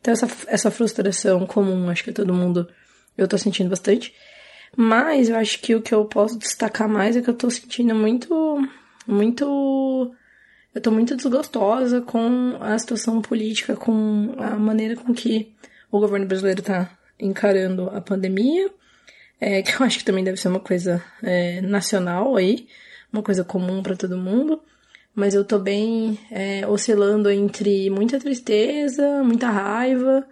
Então 0.00 0.12
essa, 0.12 0.28
essa 0.46 0.70
frustração 0.70 1.44
comum, 1.44 1.90
acho 1.90 2.04
que 2.04 2.12
todo 2.12 2.32
mundo, 2.32 2.68
eu 3.18 3.26
tô 3.26 3.36
sentindo 3.36 3.68
bastante. 3.68 4.14
Mas 4.76 5.28
eu 5.28 5.36
acho 5.36 5.58
que 5.58 5.74
o 5.74 5.82
que 5.82 5.92
eu 5.92 6.04
posso 6.04 6.38
destacar 6.38 6.88
mais 6.88 7.16
é 7.16 7.20
que 7.20 7.28
eu 7.28 7.34
tô 7.34 7.50
sentindo 7.50 7.92
muito, 7.92 8.64
muito 9.08 10.14
eu 10.72 10.80
tô 10.80 10.92
muito 10.92 11.16
desgostosa 11.16 12.00
com 12.00 12.56
a 12.60 12.78
situação 12.78 13.20
política, 13.20 13.74
com 13.74 14.36
a 14.38 14.50
maneira 14.50 14.94
com 14.94 15.12
que 15.12 15.52
o 15.90 15.98
governo 15.98 16.26
brasileiro 16.26 16.62
tá 16.62 16.96
encarando 17.18 17.90
a 17.90 18.00
pandemia 18.00 18.70
é, 19.40 19.62
que 19.62 19.72
eu 19.80 19.86
acho 19.86 19.98
que 19.98 20.04
também 20.04 20.22
deve 20.22 20.36
ser 20.36 20.48
uma 20.48 20.60
coisa 20.60 21.02
é, 21.22 21.60
nacional 21.62 22.36
aí, 22.36 22.66
uma 23.12 23.22
coisa 23.22 23.42
comum 23.42 23.82
para 23.82 23.96
todo 23.96 24.16
mundo. 24.16 24.60
Mas 25.14 25.34
eu 25.34 25.44
tô 25.44 25.58
bem 25.58 26.18
é, 26.30 26.66
oscilando 26.66 27.28
entre 27.30 27.90
muita 27.90 28.18
tristeza, 28.18 29.22
muita 29.24 29.50
raiva. 29.50 30.24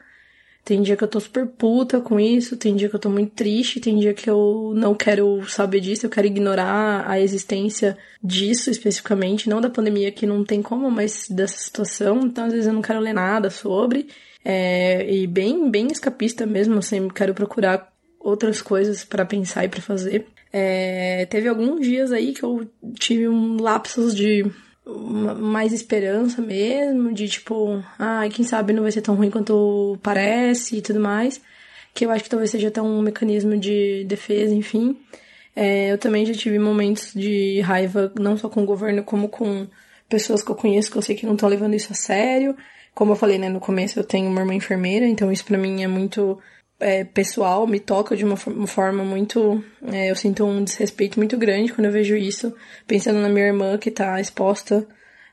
Tem 0.65 0.83
dia 0.83 0.97
que 0.97 1.03
eu 1.03 1.09
tô 1.09 1.19
super 1.19 1.47
puta 1.47 2.01
com 2.01 2.21
isso, 2.21 2.57
tem 2.57 2.77
dia 2.77 2.89
que 2.89 2.95
eu 2.95 3.01
tô 3.01 3.09
muito 3.09 3.33
triste, 3.35 3.81
tem 3.81 3.99
dia 3.99 4.13
que 4.13 4.29
eu 4.29 4.73
não 4.77 4.95
quero 4.95 5.43
saber 5.49 5.81
disso, 5.81 6.05
eu 6.05 6.11
quero 6.11 6.27
ignorar 6.27 7.09
a 7.09 7.19
existência 7.19 7.97
disso 8.23 8.71
especificamente, 8.71 9.49
não 9.49 9.63
da 9.63 9.71
pandemia 9.71 10.13
que 10.13 10.27
não 10.27 10.45
tem 10.45 10.61
como, 10.61 10.91
mas 10.91 11.27
dessa 11.29 11.57
situação. 11.57 12.21
Então 12.21 12.45
às 12.45 12.53
vezes 12.53 12.67
eu 12.67 12.75
não 12.75 12.83
quero 12.83 13.01
ler 13.01 13.15
nada 13.15 13.51
sobre. 13.51 14.09
É, 14.45 15.11
e 15.11 15.27
bem, 15.27 15.71
bem 15.71 15.89
escapista 15.89 16.47
mesmo, 16.47 16.83
sempre 16.83 17.15
quero 17.15 17.35
procurar 17.35 17.91
outras 18.21 18.61
coisas 18.61 19.05
para 19.05 19.25
pensar 19.25 19.65
e 19.65 19.69
para 19.69 19.81
fazer. 19.81 20.27
É, 20.53 21.27
teve 21.27 21.49
alguns 21.49 21.81
dias 21.81 22.11
aí 22.13 22.33
que 22.33 22.43
eu 22.43 22.69
tive 22.99 23.29
um 23.29 23.61
lapsos 23.61 24.15
de 24.17 24.45
mais 25.39 25.73
esperança 25.73 26.41
mesmo, 26.41 27.13
de 27.13 27.29
tipo, 27.29 27.83
ah, 27.99 28.27
quem 28.33 28.45
sabe 28.45 28.73
não 28.73 28.83
vai 28.83 28.93
ser 28.93 29.03
tão 29.03 29.15
ruim 29.15 29.31
quanto 29.31 29.99
parece 30.03 30.77
e 30.77 30.83
tudo 30.83 31.01
mais. 31.01 31.41
Que 31.95 32.07
eu 32.07 32.11
acho 32.11 32.25
que 32.25 32.31
talvez 32.31 32.51
seja 32.51 32.69
até 32.69 32.81
um 32.81 33.03
mecanismo 33.03 33.57
de 33.57 34.05
defesa, 34.05 34.55
enfim. 34.55 34.97
É, 35.55 35.93
eu 35.93 35.99
também 35.99 36.25
já 36.25 36.33
tive 36.33 36.59
momentos 36.59 37.13
de 37.15 37.61
raiva, 37.61 38.13
não 38.19 38.37
só 38.37 38.49
com 38.49 38.63
o 38.63 38.67
governo, 38.67 39.03
como 39.03 39.29
com 39.29 39.67
pessoas 40.09 40.43
que 40.43 40.51
eu 40.51 40.55
conheço, 40.55 40.91
que 40.91 40.97
eu 40.97 41.03
sei 41.03 41.17
que 41.17 41.27
não 41.27 41.35
estão 41.35 41.49
levando 41.49 41.75
isso 41.75 41.93
a 41.93 41.97
sério. 41.97 42.57
Como 42.95 43.13
eu 43.13 43.17
falei, 43.17 43.39
né, 43.39 43.49
no 43.49 43.61
começo 43.61 43.99
eu 43.99 44.05
tenho 44.05 44.29
uma 44.31 44.41
irmã 44.41 44.55
enfermeira, 44.55 45.07
então 45.07 45.31
isso 45.31 45.45
para 45.45 45.59
mim 45.59 45.83
é 45.83 45.89
muito 45.89 46.39
é, 46.81 47.05
pessoal 47.05 47.67
me 47.67 47.81
toca 47.81 48.17
de 48.17 48.25
uma, 48.25 48.37
forma 48.37 49.05
muito. 49.05 49.63
É, 49.93 50.11
eu 50.11 50.17
sinto 50.17 50.45
um 50.45 50.63
desrespeito 50.63 51.19
muito 51.19 51.37
grande 51.37 51.73
quando 51.73 51.87
eu 51.87 51.93
vejo 51.93 52.17
isso, 52.17 52.55
pensando 52.87 53.21
na 53.21 53.29
minha 53.29 53.47
irmã 53.47 53.77
que 53.77 53.89
está 53.89 54.21
exposta 54.21 54.87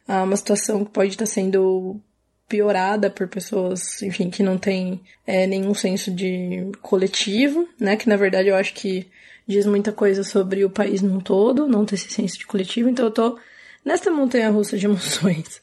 a 0.08 0.24
uma 0.24 0.36
situação 0.36 0.84
que 0.84 0.92
pode 0.92 1.12
estar 1.12 1.26
tá 1.26 1.32
sendo 1.32 2.00
piorada 2.48 3.10
por 3.10 3.28
pessoas, 3.28 4.02
enfim, 4.02 4.30
que 4.30 4.44
não 4.44 4.58
tem 4.58 5.02
é, 5.26 5.48
nenhum 5.48 5.74
senso 5.74 6.12
de 6.12 6.72
coletivo, 6.82 7.68
né? 7.80 7.96
Que 7.96 8.08
na 8.08 8.16
verdade 8.16 8.50
eu 8.50 8.56
acho 8.56 8.74
que 8.74 9.08
diz 9.48 9.66
muita 9.66 9.92
coisa 9.92 10.24
sobre 10.24 10.64
o 10.64 10.70
país 10.70 11.02
num 11.02 11.20
todo, 11.20 11.68
não 11.68 11.86
ter 11.86 11.96
esse 11.96 12.10
senso 12.10 12.38
de 12.38 12.46
coletivo. 12.46 12.90
Então 12.90 13.06
eu 13.06 13.12
tô 13.12 13.40
nessa 13.84 14.10
montanha 14.10 14.50
russa 14.50 14.78
de 14.78 14.86
emoções. 14.88 15.62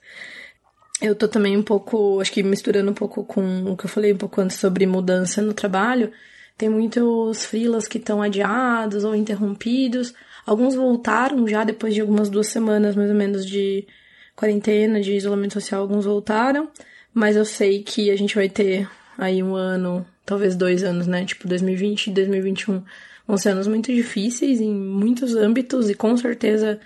Eu 1.02 1.16
tô 1.16 1.26
também 1.26 1.56
um 1.56 1.64
pouco, 1.64 2.20
acho 2.20 2.30
que 2.30 2.44
misturando 2.44 2.92
um 2.92 2.94
pouco 2.94 3.24
com 3.24 3.72
o 3.72 3.76
que 3.76 3.86
eu 3.86 3.90
falei 3.90 4.12
um 4.12 4.16
pouco 4.16 4.40
antes 4.40 4.56
sobre 4.56 4.86
mudança 4.86 5.42
no 5.42 5.52
trabalho. 5.52 6.12
Tem 6.56 6.68
muitos 6.68 7.44
freelas 7.44 7.88
que 7.88 7.98
estão 7.98 8.22
adiados 8.22 9.02
ou 9.02 9.12
interrompidos. 9.12 10.14
Alguns 10.46 10.76
voltaram 10.76 11.48
já 11.48 11.64
depois 11.64 11.92
de 11.92 12.00
algumas 12.00 12.30
duas 12.30 12.46
semanas, 12.46 12.94
mais 12.94 13.10
ou 13.10 13.16
menos, 13.16 13.44
de 13.44 13.84
quarentena, 14.36 15.00
de 15.00 15.12
isolamento 15.16 15.54
social. 15.54 15.82
Alguns 15.82 16.04
voltaram. 16.04 16.68
Mas 17.12 17.34
eu 17.34 17.44
sei 17.44 17.82
que 17.82 18.08
a 18.08 18.16
gente 18.16 18.36
vai 18.36 18.48
ter 18.48 18.88
aí 19.18 19.42
um 19.42 19.56
ano, 19.56 20.06
talvez 20.24 20.54
dois 20.54 20.84
anos, 20.84 21.08
né? 21.08 21.24
Tipo, 21.24 21.48
2020 21.48 22.06
e 22.06 22.10
2021 22.12 22.80
vão 23.26 23.36
ser 23.36 23.48
anos 23.50 23.66
muito 23.66 23.92
difíceis 23.92 24.60
em 24.60 24.72
muitos 24.72 25.34
âmbitos 25.34 25.90
e 25.90 25.96
com 25.96 26.16
certeza 26.16 26.78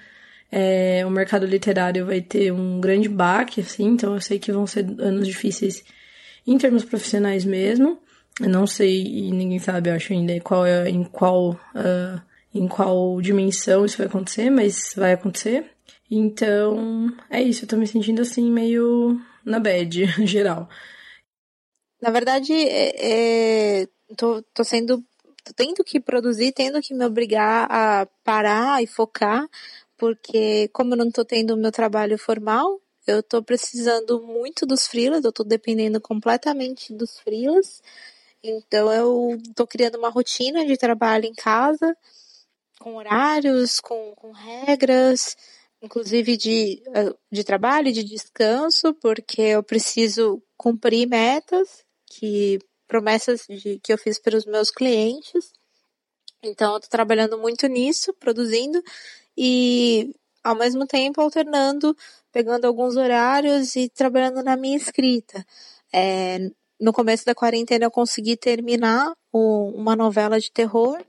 é, 0.50 1.04
o 1.04 1.10
mercado 1.10 1.46
literário 1.46 2.06
vai 2.06 2.20
ter 2.20 2.52
um 2.52 2.80
grande 2.80 3.08
baque, 3.08 3.60
assim, 3.60 3.84
então 3.84 4.14
eu 4.14 4.20
sei 4.20 4.38
que 4.38 4.52
vão 4.52 4.66
ser 4.66 4.86
anos 4.98 5.26
difíceis 5.26 5.84
em 6.46 6.56
termos 6.56 6.84
profissionais 6.84 7.44
mesmo. 7.44 7.98
Eu 8.40 8.48
não 8.50 8.66
sei, 8.66 9.02
e 9.02 9.30
ninguém 9.30 9.58
sabe, 9.58 9.90
acho 9.90 10.12
ainda, 10.12 10.38
qual 10.40 10.66
é, 10.66 10.88
em 10.88 11.02
qual, 11.02 11.52
uh, 11.52 12.20
em 12.54 12.68
qual 12.68 13.20
dimensão 13.20 13.84
isso 13.84 13.98
vai 13.98 14.06
acontecer, 14.06 14.50
mas 14.50 14.92
vai 14.94 15.12
acontecer. 15.12 15.70
Então, 16.10 17.12
é 17.30 17.42
isso, 17.42 17.64
eu 17.64 17.68
tô 17.68 17.76
me 17.76 17.86
sentindo 17.86 18.22
assim, 18.22 18.50
meio 18.50 19.18
na 19.44 19.58
bad, 19.58 20.06
geral. 20.26 20.68
Na 22.00 22.10
verdade, 22.10 22.52
é, 22.52 23.80
é, 23.82 23.88
tô, 24.16 24.42
tô 24.54 24.62
sendo 24.62 25.02
tô 25.42 25.52
tendo 25.54 25.84
que 25.84 26.00
produzir, 26.00 26.52
tendo 26.52 26.80
que 26.82 26.92
me 26.92 27.06
obrigar 27.06 27.68
a 27.70 28.06
parar 28.24 28.82
e 28.82 28.86
focar, 28.86 29.48
porque 29.96 30.68
como 30.68 30.94
eu 30.94 30.98
não 30.98 31.08
estou 31.08 31.24
tendo 31.24 31.54
o 31.54 31.56
meu 31.56 31.72
trabalho 31.72 32.18
formal, 32.18 32.80
eu 33.06 33.20
estou 33.20 33.42
precisando 33.42 34.20
muito 34.22 34.66
dos 34.66 34.86
freelas, 34.86 35.24
eu 35.24 35.30
estou 35.30 35.46
dependendo 35.46 36.00
completamente 36.00 36.92
dos 36.92 37.18
freelas. 37.20 37.82
Então 38.42 38.92
eu 38.92 39.38
estou 39.48 39.66
criando 39.66 39.96
uma 39.96 40.10
rotina 40.10 40.64
de 40.66 40.76
trabalho 40.76 41.24
em 41.24 41.34
casa, 41.34 41.96
com 42.80 42.96
horários, 42.96 43.80
com, 43.80 44.12
com 44.16 44.32
regras, 44.32 45.36
inclusive 45.80 46.36
de, 46.36 46.82
de 47.30 47.44
trabalho, 47.44 47.92
de 47.92 48.04
descanso, 48.04 48.92
porque 48.94 49.42
eu 49.42 49.62
preciso 49.62 50.42
cumprir 50.56 51.06
metas, 51.06 51.84
que 52.06 52.58
promessas 52.86 53.46
de, 53.48 53.78
que 53.82 53.92
eu 53.92 53.98
fiz 53.98 54.18
para 54.18 54.36
os 54.36 54.46
meus 54.46 54.70
clientes. 54.70 55.52
Então 56.42 56.72
eu 56.72 56.76
estou 56.78 56.90
trabalhando 56.90 57.38
muito 57.38 57.66
nisso, 57.66 58.12
produzindo 58.14 58.82
e 59.36 60.14
ao 60.42 60.54
mesmo 60.54 60.86
tempo 60.86 61.20
alternando, 61.20 61.96
pegando 62.32 62.66
alguns 62.66 62.96
horários 62.96 63.74
e 63.76 63.88
trabalhando 63.88 64.42
na 64.42 64.56
minha 64.56 64.76
escrita. 64.76 65.44
É, 65.92 66.50
no 66.80 66.92
começo 66.92 67.24
da 67.24 67.34
quarentena 67.34 67.84
eu 67.86 67.90
consegui 67.90 68.36
terminar 68.36 69.12
o, 69.32 69.70
uma 69.70 69.96
novela 69.96 70.38
de 70.38 70.50
terror. 70.50 71.02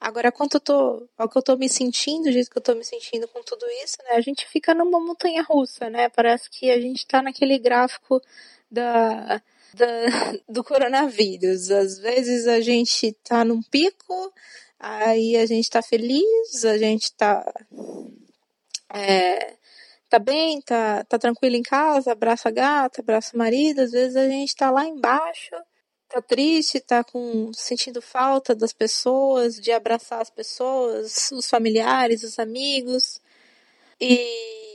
Agora, 0.00 0.32
quanto 0.32 0.54
eu 0.56 0.60
tô, 0.60 1.08
ao 1.16 1.28
que 1.28 1.38
eu 1.38 1.42
tô 1.42 1.56
me 1.56 1.68
sentindo, 1.68 2.28
o 2.28 2.32
jeito 2.32 2.50
que 2.50 2.58
eu 2.58 2.62
tô 2.62 2.74
me 2.74 2.84
sentindo 2.84 3.28
com 3.28 3.42
tudo 3.42 3.64
isso, 3.84 3.96
né? 4.04 4.16
A 4.16 4.20
gente 4.20 4.46
fica 4.46 4.74
numa 4.74 5.00
montanha 5.00 5.42
russa, 5.42 5.88
né? 5.88 6.08
Parece 6.08 6.50
que 6.50 6.70
a 6.70 6.80
gente 6.80 7.06
tá 7.06 7.22
naquele 7.22 7.58
gráfico 7.58 8.20
da, 8.70 9.40
da 9.72 9.84
do 10.48 10.64
coronavírus. 10.64 11.70
Às 11.70 11.98
vezes 11.98 12.46
a 12.46 12.60
gente 12.60 13.12
tá 13.24 13.44
num 13.44 13.62
pico, 13.62 14.32
aí 14.84 15.36
a 15.36 15.46
gente 15.46 15.70
tá 15.70 15.82
feliz, 15.82 16.64
a 16.64 16.76
gente 16.78 17.12
tá 17.16 17.44
é, 18.92 19.56
tá 20.08 20.18
bem, 20.18 20.60
tá, 20.62 21.04
tá 21.04 21.18
tranquilo 21.18 21.56
em 21.56 21.62
casa, 21.62 22.12
abraça 22.12 22.48
a 22.48 22.52
gata, 22.52 23.00
abraça 23.00 23.34
o 23.34 23.38
marido, 23.38 23.80
às 23.80 23.92
vezes 23.92 24.16
a 24.16 24.28
gente 24.28 24.54
tá 24.54 24.70
lá 24.70 24.84
embaixo, 24.86 25.56
tá 26.08 26.22
triste, 26.22 26.80
tá 26.80 27.02
com 27.02 27.52
sentindo 27.54 28.00
falta 28.02 28.54
das 28.54 28.72
pessoas, 28.72 29.56
de 29.56 29.72
abraçar 29.72 30.20
as 30.20 30.30
pessoas, 30.30 31.30
os 31.32 31.48
familiares, 31.48 32.22
os 32.22 32.38
amigos. 32.38 33.20
E 34.00 34.73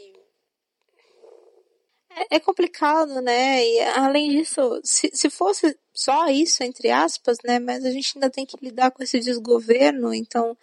é, 2.29 2.39
complicado, 2.39 3.21
né? 3.21 3.65
E 3.65 3.79
além 3.81 4.29
disso, 4.29 4.79
se, 4.83 5.09
se 5.13 5.29
fosse 5.29 5.77
só 5.93 6.27
isso, 6.27 6.63
entre 6.63 6.89
aspas, 6.89 7.38
né? 7.43 7.59
Mas 7.59 7.85
a 7.85 7.91
gente 7.91 8.13
ainda 8.15 8.29
tem 8.29 8.45
que 8.45 8.57
lidar 8.61 8.91
com 8.91 9.03
esse 9.03 9.19
desgoverno, 9.19 10.13
então 10.13 10.57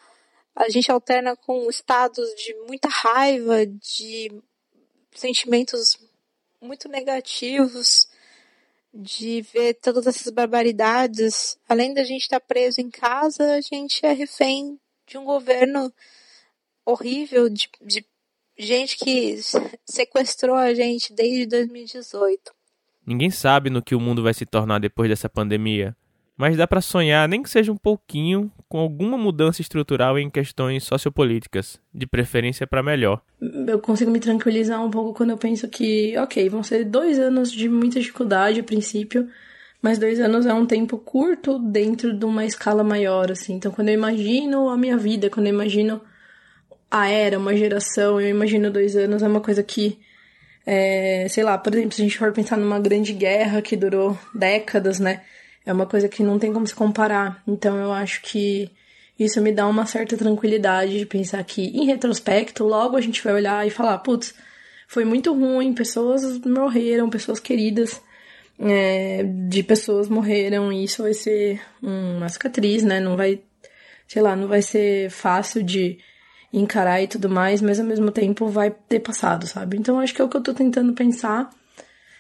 a 0.54 0.68
gente 0.68 0.90
alterna 0.90 1.36
com 1.36 1.68
estados 1.68 2.28
de 2.34 2.54
muita 2.66 2.88
raiva, 2.88 3.66
de 3.66 4.32
sentimentos 5.12 5.98
muito 6.60 6.88
negativos 6.88 8.08
de 8.92 9.42
ver 9.42 9.74
todas 9.74 10.06
essas 10.06 10.32
barbaridades. 10.32 11.58
Além 11.68 11.92
da 11.92 12.02
gente 12.02 12.22
estar 12.22 12.40
preso 12.40 12.80
em 12.80 12.90
casa, 12.90 13.54
a 13.54 13.60
gente 13.60 14.04
é 14.04 14.12
refém 14.12 14.80
de 15.06 15.18
um 15.18 15.24
governo 15.24 15.92
horrível, 16.84 17.48
de, 17.48 17.68
de 17.82 18.04
gente 18.58 18.96
que 18.96 19.36
sequestrou 19.84 20.56
a 20.56 20.72
gente 20.74 21.12
desde 21.12 21.46
2018. 21.46 22.52
Ninguém 23.06 23.30
sabe 23.30 23.70
no 23.70 23.82
que 23.82 23.94
o 23.94 24.00
mundo 24.00 24.22
vai 24.22 24.34
se 24.34 24.44
tornar 24.44 24.80
depois 24.80 25.08
dessa 25.08 25.28
pandemia 25.28 25.96
mas 26.36 26.56
dá 26.56 26.66
para 26.66 26.82
sonhar, 26.82 27.26
nem 27.26 27.42
que 27.42 27.48
seja 27.48 27.72
um 27.72 27.76
pouquinho, 27.76 28.52
com 28.68 28.78
alguma 28.78 29.16
mudança 29.16 29.62
estrutural 29.62 30.18
em 30.18 30.28
questões 30.28 30.84
sociopolíticas, 30.84 31.80
de 31.94 32.06
preferência 32.06 32.66
para 32.66 32.82
melhor. 32.82 33.22
Eu 33.66 33.78
consigo 33.78 34.10
me 34.10 34.20
tranquilizar 34.20 34.84
um 34.84 34.90
pouco 34.90 35.14
quando 35.14 35.30
eu 35.30 35.38
penso 35.38 35.66
que, 35.68 36.16
ok, 36.18 36.48
vão 36.50 36.62
ser 36.62 36.84
dois 36.84 37.18
anos 37.18 37.50
de 37.50 37.68
muita 37.68 37.98
dificuldade 37.98 38.60
a 38.60 38.64
princípio, 38.64 39.26
mas 39.80 39.98
dois 39.98 40.20
anos 40.20 40.44
é 40.44 40.52
um 40.52 40.66
tempo 40.66 40.98
curto 40.98 41.58
dentro 41.58 42.12
de 42.12 42.24
uma 42.24 42.44
escala 42.44 42.84
maior, 42.84 43.32
assim. 43.32 43.54
Então, 43.54 43.72
quando 43.72 43.88
eu 43.88 43.94
imagino 43.94 44.68
a 44.68 44.76
minha 44.76 44.98
vida, 44.98 45.30
quando 45.30 45.46
eu 45.46 45.54
imagino 45.54 46.02
a 46.90 47.08
era, 47.08 47.38
uma 47.38 47.56
geração, 47.56 48.20
eu 48.20 48.28
imagino 48.28 48.70
dois 48.70 48.96
anos, 48.96 49.22
é 49.22 49.28
uma 49.28 49.40
coisa 49.40 49.62
que 49.62 49.98
é, 50.66 51.28
sei 51.28 51.44
lá, 51.44 51.56
por 51.56 51.72
exemplo, 51.72 51.92
se 51.92 52.02
a 52.02 52.04
gente 52.04 52.18
for 52.18 52.32
pensar 52.32 52.56
numa 52.56 52.80
grande 52.80 53.12
guerra 53.12 53.62
que 53.62 53.76
durou 53.76 54.18
décadas, 54.34 54.98
né? 54.98 55.22
É 55.64 55.72
uma 55.72 55.86
coisa 55.86 56.08
que 56.08 56.22
não 56.24 56.38
tem 56.38 56.52
como 56.52 56.66
se 56.66 56.74
comparar. 56.74 57.40
Então 57.46 57.76
eu 57.76 57.92
acho 57.92 58.20
que 58.22 58.70
isso 59.18 59.40
me 59.40 59.52
dá 59.52 59.66
uma 59.66 59.86
certa 59.86 60.16
tranquilidade 60.16 60.98
de 60.98 61.06
pensar 61.06 61.42
que, 61.44 61.62
em 61.62 61.86
retrospecto, 61.86 62.64
logo 62.64 62.96
a 62.96 63.00
gente 63.00 63.22
vai 63.22 63.34
olhar 63.34 63.66
e 63.66 63.70
falar: 63.70 63.98
putz, 63.98 64.34
foi 64.88 65.04
muito 65.04 65.32
ruim, 65.32 65.72
pessoas 65.72 66.38
morreram, 66.40 67.08
pessoas 67.08 67.38
queridas 67.38 68.00
é, 68.58 69.22
de 69.48 69.62
pessoas 69.62 70.08
morreram, 70.08 70.72
e 70.72 70.84
isso 70.84 71.02
vai 71.02 71.14
ser 71.14 71.60
uma 71.80 72.28
cicatriz, 72.28 72.82
né? 72.82 72.98
Não 73.00 73.16
vai, 73.16 73.40
sei 74.08 74.22
lá, 74.22 74.34
não 74.34 74.48
vai 74.48 74.62
ser 74.62 75.10
fácil 75.10 75.62
de 75.62 75.98
encarar 76.58 77.02
e 77.02 77.06
tudo 77.06 77.28
mais, 77.28 77.60
mas 77.60 77.78
ao 77.78 77.86
mesmo 77.86 78.10
tempo 78.10 78.48
vai 78.48 78.70
ter 78.70 79.00
passado, 79.00 79.46
sabe? 79.46 79.76
Então 79.76 80.00
acho 80.00 80.14
que 80.14 80.22
é 80.22 80.24
o 80.24 80.28
que 80.28 80.36
eu 80.36 80.42
tô 80.42 80.54
tentando 80.54 80.92
pensar 80.92 81.50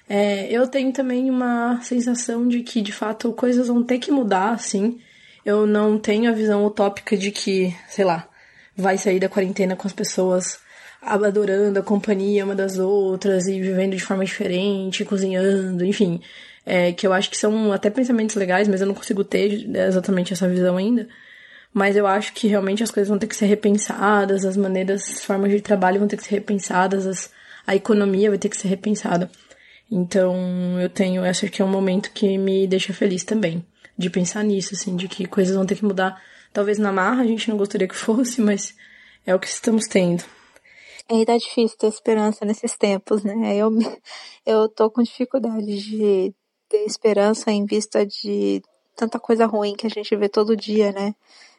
é, 0.08 0.50
eu 0.50 0.66
tenho 0.68 0.92
também 0.92 1.28
uma 1.28 1.80
sensação 1.82 2.46
de 2.46 2.62
que, 2.62 2.80
de 2.80 2.92
fato, 2.92 3.32
coisas 3.32 3.68
vão 3.68 3.82
ter 3.82 3.98
que 3.98 4.10
mudar, 4.10 4.52
assim. 4.52 4.98
Eu 5.44 5.66
não 5.66 5.98
tenho 5.98 6.30
a 6.30 6.34
visão 6.34 6.64
utópica 6.64 7.16
de 7.16 7.30
que, 7.30 7.74
sei 7.88 8.04
lá, 8.04 8.28
vai 8.76 8.98
sair 8.98 9.18
da 9.18 9.28
quarentena 9.28 9.76
com 9.76 9.86
as 9.86 9.92
pessoas 9.92 10.58
adorando 11.02 11.78
a 11.78 11.82
companhia 11.82 12.44
uma 12.44 12.54
das 12.54 12.78
outras 12.78 13.46
e 13.46 13.60
vivendo 13.60 13.96
de 13.96 14.02
forma 14.02 14.24
diferente, 14.24 15.04
cozinhando, 15.04 15.84
enfim. 15.84 16.20
É, 16.64 16.92
que 16.92 17.06
eu 17.06 17.12
acho 17.12 17.30
que 17.30 17.36
são 17.36 17.72
até 17.72 17.90
pensamentos 17.90 18.34
legais, 18.36 18.68
mas 18.68 18.80
eu 18.80 18.86
não 18.88 18.94
consigo 18.94 19.22
ter 19.24 19.68
exatamente 19.76 20.32
essa 20.32 20.48
visão 20.48 20.76
ainda. 20.76 21.08
Mas 21.76 21.94
eu 21.94 22.06
acho 22.06 22.32
que 22.32 22.48
realmente 22.48 22.82
as 22.82 22.90
coisas 22.90 23.06
vão 23.06 23.18
ter 23.18 23.26
que 23.26 23.36
ser 23.36 23.44
repensadas, 23.44 24.46
as 24.46 24.56
maneiras, 24.56 25.10
as 25.10 25.22
formas 25.22 25.50
de 25.50 25.60
trabalho 25.60 25.98
vão 25.98 26.08
ter 26.08 26.16
que 26.16 26.24
ser 26.24 26.36
repensadas, 26.36 27.06
as, 27.06 27.30
a 27.66 27.76
economia 27.76 28.30
vai 28.30 28.38
ter 28.38 28.48
que 28.48 28.56
ser 28.56 28.68
repensada. 28.68 29.30
Então, 29.90 30.80
eu 30.80 30.88
tenho, 30.88 31.22
acho 31.22 31.50
que 31.50 31.60
é 31.60 31.64
um 31.66 31.68
momento 31.68 32.12
que 32.12 32.38
me 32.38 32.66
deixa 32.66 32.94
feliz 32.94 33.24
também, 33.24 33.62
de 33.94 34.08
pensar 34.08 34.42
nisso, 34.42 34.72
assim, 34.72 34.96
de 34.96 35.06
que 35.06 35.26
coisas 35.26 35.54
vão 35.54 35.66
ter 35.66 35.74
que 35.74 35.84
mudar. 35.84 36.18
Talvez 36.50 36.78
na 36.78 36.90
marra 36.90 37.20
a 37.20 37.26
gente 37.26 37.50
não 37.50 37.58
gostaria 37.58 37.86
que 37.86 37.92
fosse, 38.08 38.40
mas 38.40 38.74
é 39.26 39.34
o 39.34 39.38
que 39.38 39.46
estamos 39.46 39.84
tendo. 39.86 40.24
É, 41.10 41.26
tá 41.26 41.36
difícil 41.36 41.76
ter 41.76 41.88
esperança 41.88 42.46
nesses 42.46 42.74
tempos, 42.74 43.22
né? 43.22 43.54
Eu, 43.54 43.68
eu 44.46 44.66
tô 44.70 44.90
com 44.90 45.02
dificuldade 45.02 45.66
de 45.66 46.34
ter 46.70 46.86
esperança 46.86 47.52
em 47.52 47.66
vista 47.66 48.06
de 48.06 48.62
tanta 48.96 49.20
coisa 49.20 49.44
ruim 49.44 49.74
que 49.74 49.86
a 49.86 49.90
gente 49.90 50.16
vê 50.16 50.26
todo 50.26 50.56
dia, 50.56 50.90
né? 50.90 51.14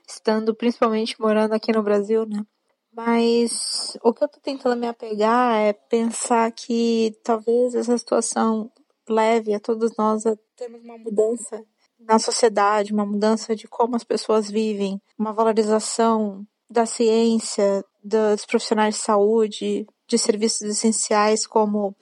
Estando 0.08 0.56
principalmente 0.56 1.20
morando 1.20 1.54
aqui 1.54 1.72
no 1.72 1.84
Brasil, 1.84 2.26
né? 2.26 2.46
Mas 2.94 3.98
o 4.02 4.14
que 4.14 4.24
eu 4.24 4.28
tô 4.28 4.40
tentando 4.40 4.80
me 4.80 4.88
apegar 4.88 5.56
é 5.56 5.74
pensar 5.74 6.52
que 6.52 7.16
talvez 7.24 7.76
essa 7.76 7.98
situação 7.98 8.72
leve 9.08 9.54
a 9.54 9.60
todos 9.60 9.96
nós 9.98 10.26
a 10.26 10.36
termos 10.56 10.84
uma 10.84 10.98
mudança 10.98 11.64
na 12.00 12.18
sociedade, 12.18 12.94
uma 12.94 13.06
mudança 13.06 13.56
de 13.56 13.68
como 13.68 13.96
as 13.96 14.04
pessoas 14.04 14.50
vivem, 14.50 15.02
uma 15.18 15.34
valorização 15.34 16.46
da 16.70 16.86
ciência, 16.86 17.84
dos 18.04 18.46
profissionais 18.46 18.96
de 18.96 19.02
saúde, 19.02 19.88
de 20.08 20.18
serviços 20.18 20.62
essenciais 20.62 21.46
como 21.46 21.96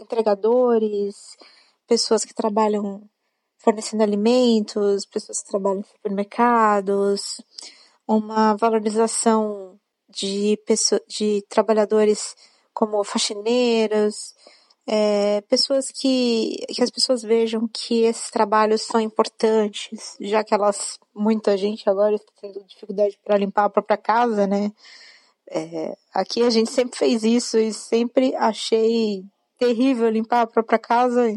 entregadores, 0.00 1.36
pessoas 1.86 2.24
que 2.24 2.34
trabalham 2.34 3.08
fornecendo 3.62 4.02
alimentos, 4.02 5.06
pessoas 5.06 5.40
que 5.40 5.48
trabalham 5.48 5.80
em 5.80 5.84
supermercados, 5.84 7.40
uma 8.06 8.54
valorização 8.56 9.78
de, 10.08 10.58
pessoas, 10.66 11.00
de 11.08 11.44
trabalhadores 11.48 12.34
como 12.74 13.02
faxineiros, 13.04 14.34
é, 14.86 15.40
pessoas 15.42 15.92
que, 15.92 16.56
que 16.68 16.82
as 16.82 16.90
pessoas 16.90 17.22
vejam 17.22 17.68
que 17.72 18.02
esses 18.02 18.30
trabalhos 18.30 18.82
são 18.82 19.00
importantes, 19.00 20.16
já 20.20 20.42
que 20.42 20.52
elas, 20.52 20.98
muita 21.14 21.56
gente 21.56 21.88
agora 21.88 22.16
está 22.16 22.32
tendo 22.40 22.64
dificuldade 22.64 23.18
para 23.24 23.38
limpar 23.38 23.64
a 23.66 23.70
própria 23.70 23.96
casa, 23.96 24.46
né? 24.46 24.72
É, 25.48 25.96
aqui 26.12 26.42
a 26.42 26.50
gente 26.50 26.70
sempre 26.70 26.98
fez 26.98 27.22
isso 27.22 27.58
e 27.58 27.72
sempre 27.72 28.34
achei 28.34 29.24
terrível 29.56 30.08
limpar 30.08 30.42
a 30.42 30.46
própria 30.46 30.78
casa, 30.78 31.30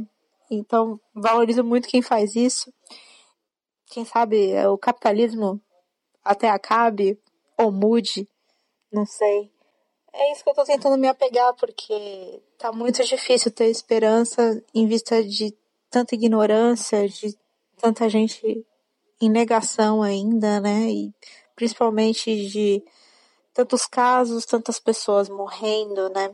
então 0.49 0.99
valorizo 1.13 1.63
muito 1.63 1.87
quem 1.87 2.01
faz 2.01 2.35
isso. 2.35 2.73
Quem 3.87 4.05
sabe 4.05 4.51
é, 4.51 4.67
o 4.67 4.77
capitalismo 4.77 5.61
até 6.23 6.49
acabe 6.49 7.19
ou 7.57 7.71
mude 7.71 8.27
não 8.95 9.05
sei. 9.05 9.51
É 10.13 10.31
isso 10.31 10.41
que 10.41 10.49
eu 10.49 10.53
tô 10.53 10.63
tentando 10.63 10.97
me 10.97 11.09
apegar, 11.09 11.53
porque 11.55 12.41
tá 12.57 12.71
muito 12.71 13.03
difícil 13.03 13.51
ter 13.51 13.65
esperança 13.65 14.63
em 14.73 14.87
vista 14.87 15.21
de 15.21 15.53
tanta 15.89 16.15
ignorância, 16.15 17.05
de 17.09 17.37
tanta 17.77 18.07
gente 18.07 18.65
em 19.19 19.29
negação 19.29 20.01
ainda, 20.01 20.61
né? 20.61 20.89
E 20.89 21.13
principalmente 21.53 22.47
de 22.47 22.81
tantos 23.53 23.85
casos, 23.85 24.45
tantas 24.45 24.79
pessoas 24.79 25.27
morrendo, 25.27 26.09
né? 26.09 26.33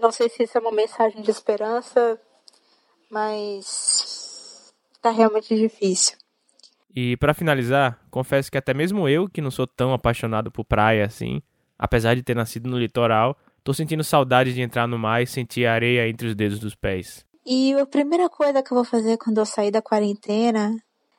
Não 0.00 0.12
sei 0.12 0.28
se 0.28 0.44
isso 0.44 0.56
é 0.56 0.60
uma 0.60 0.70
mensagem 0.70 1.22
de 1.22 1.30
esperança, 1.32 2.20
mas 3.12 4.72
tá 5.02 5.10
realmente 5.10 5.54
difícil. 5.54 6.16
E 6.94 7.16
para 7.18 7.34
finalizar, 7.34 8.00
confesso 8.10 8.50
que 8.50 8.56
até 8.56 8.72
mesmo 8.72 9.08
eu, 9.08 9.28
que 9.28 9.42
não 9.42 9.50
sou 9.50 9.66
tão 9.66 9.92
apaixonado 9.92 10.50
por 10.50 10.64
praia 10.64 11.04
assim, 11.04 11.42
apesar 11.78 12.14
de 12.14 12.22
ter 12.22 12.34
nascido 12.34 12.70
no 12.70 12.78
litoral, 12.78 13.36
tô 13.62 13.74
sentindo 13.74 14.02
saudade 14.02 14.54
de 14.54 14.62
entrar 14.62 14.88
no 14.88 14.98
mar 14.98 15.22
e 15.22 15.26
sentir 15.26 15.66
a 15.66 15.74
areia 15.74 16.08
entre 16.08 16.28
os 16.28 16.34
dedos 16.34 16.58
dos 16.58 16.74
pés. 16.74 17.26
E 17.44 17.74
a 17.74 17.84
primeira 17.84 18.28
coisa 18.28 18.62
que 18.62 18.72
eu 18.72 18.76
vou 18.76 18.84
fazer 18.84 19.18
quando 19.18 19.38
eu 19.38 19.46
sair 19.46 19.70
da 19.70 19.82
quarentena, 19.82 20.74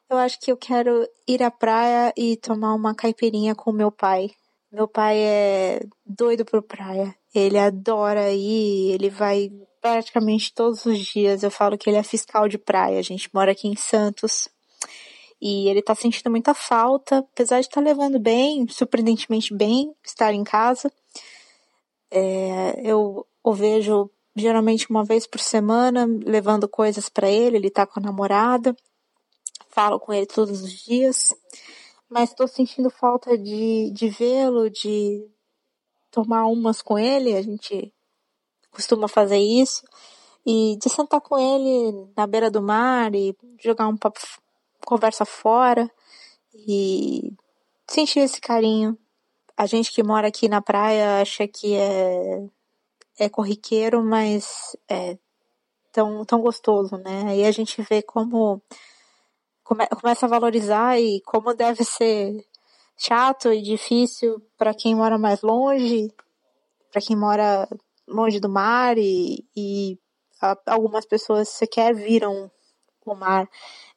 eu 0.09 0.17
acho 0.17 0.39
que 0.39 0.51
eu 0.51 0.57
quero 0.57 1.07
ir 1.27 1.43
à 1.43 1.51
praia 1.51 2.13
e 2.17 2.37
tomar 2.37 2.73
uma 2.73 2.95
caipirinha 2.95 3.53
com 3.53 3.71
meu 3.71 3.91
pai. 3.91 4.31
Meu 4.71 4.87
pai 4.87 5.17
é 5.19 5.85
doido 6.05 6.45
por 6.45 6.63
praia. 6.63 7.13
Ele 7.35 7.57
adora 7.57 8.31
ir, 8.31 8.93
ele 8.93 9.09
vai 9.09 9.49
praticamente 9.83 10.53
todos 10.53 10.85
os 10.85 10.97
dias. 10.97 11.43
Eu 11.43 11.51
falo 11.51 11.77
que 11.77 11.89
ele 11.89 11.97
é 11.97 12.03
fiscal 12.03 12.47
de 12.47 12.57
praia. 12.57 12.97
A 12.97 13.01
gente 13.01 13.29
mora 13.33 13.51
aqui 13.51 13.67
em 13.67 13.75
Santos. 13.75 14.47
E 15.41 15.67
ele 15.67 15.81
tá 15.81 15.93
sentindo 15.93 16.31
muita 16.31 16.53
falta, 16.53 17.17
apesar 17.17 17.59
de 17.59 17.67
estar 17.67 17.81
tá 17.81 17.85
levando 17.85 18.17
bem, 18.17 18.65
surpreendentemente 18.69 19.53
bem, 19.53 19.93
estar 20.01 20.33
em 20.33 20.43
casa. 20.45 20.89
É, 22.09 22.79
eu 22.81 23.27
o 23.43 23.53
vejo 23.53 24.09
geralmente 24.33 24.89
uma 24.89 25.03
vez 25.03 25.27
por 25.27 25.41
semana, 25.41 26.07
levando 26.25 26.65
coisas 26.65 27.09
para 27.09 27.29
ele. 27.29 27.57
Ele 27.57 27.69
tá 27.69 27.85
com 27.85 27.99
a 27.99 28.03
namorada. 28.03 28.73
Falo 29.67 29.99
com 29.99 30.13
ele 30.13 30.25
todos 30.25 30.61
os 30.61 30.71
dias. 30.71 31.35
Mas 32.07 32.29
estou 32.29 32.47
sentindo 32.47 32.89
falta 32.89 33.37
de, 33.37 33.91
de 33.91 34.07
vê-lo, 34.07 34.69
de 34.69 35.27
tomar 36.09 36.45
umas 36.45 36.81
com 36.81 36.97
ele. 36.97 37.35
A 37.35 37.41
gente 37.41 37.93
costuma 38.73 39.07
fazer 39.07 39.37
isso. 39.37 39.83
E 40.45 40.77
de 40.81 40.89
sentar 40.89 41.21
com 41.21 41.37
ele 41.39 42.09
na 42.17 42.27
beira 42.27 42.51
do 42.51 42.61
mar 42.61 43.15
e 43.15 43.35
jogar 43.61 43.87
um 43.87 43.95
papo, 43.95 44.19
conversa 44.85 45.23
fora 45.23 45.89
e 46.53 47.33
sentir 47.87 48.19
esse 48.19 48.41
carinho. 48.41 48.97
A 49.55 49.65
gente 49.65 49.91
que 49.93 50.03
mora 50.03 50.27
aqui 50.27 50.49
na 50.49 50.61
praia 50.61 51.21
acha 51.21 51.47
que 51.47 51.75
é, 51.75 52.45
é 53.19 53.29
corriqueiro, 53.29 54.03
mas 54.03 54.75
é 54.89 55.17
tão, 55.91 56.25
tão 56.25 56.41
gostoso, 56.41 56.97
né? 56.97 57.23
Aí 57.27 57.45
a 57.45 57.51
gente 57.51 57.81
vê 57.83 58.01
como 58.01 58.61
come, 59.63 59.87
começa 59.87 60.25
a 60.25 60.29
valorizar 60.29 60.99
e 60.99 61.21
como 61.21 61.53
deve 61.53 61.85
ser 61.85 62.45
chato 62.97 63.51
e 63.53 63.61
difícil 63.61 64.41
para 64.57 64.73
quem 64.73 64.95
mora 64.95 65.17
mais 65.17 65.41
longe, 65.41 66.11
para 66.91 67.01
quem 67.01 67.15
mora 67.15 67.67
longe 68.07 68.39
do 68.39 68.49
mar 68.49 68.97
e, 68.97 69.45
e 69.55 69.97
algumas 70.65 71.05
pessoas 71.05 71.49
sequer 71.49 71.93
viram 71.93 72.51
o 73.05 73.15
mar. 73.15 73.49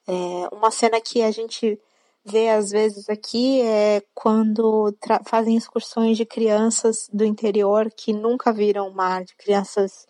É, 0.06 0.48
uma 0.52 0.70
cena 0.70 1.00
que 1.00 1.22
a 1.22 1.30
gente 1.30 1.78
vê 2.24 2.48
às 2.48 2.70
vezes 2.70 3.08
aqui 3.08 3.60
é 3.62 4.02
quando 4.12 4.92
fazem 5.24 5.56
excursões 5.56 6.16
de 6.16 6.24
crianças 6.24 7.08
do 7.12 7.24
interior 7.24 7.90
que 7.90 8.12
nunca 8.12 8.52
viram 8.52 8.88
o 8.88 8.94
mar, 8.94 9.24
de 9.24 9.34
crianças 9.36 10.06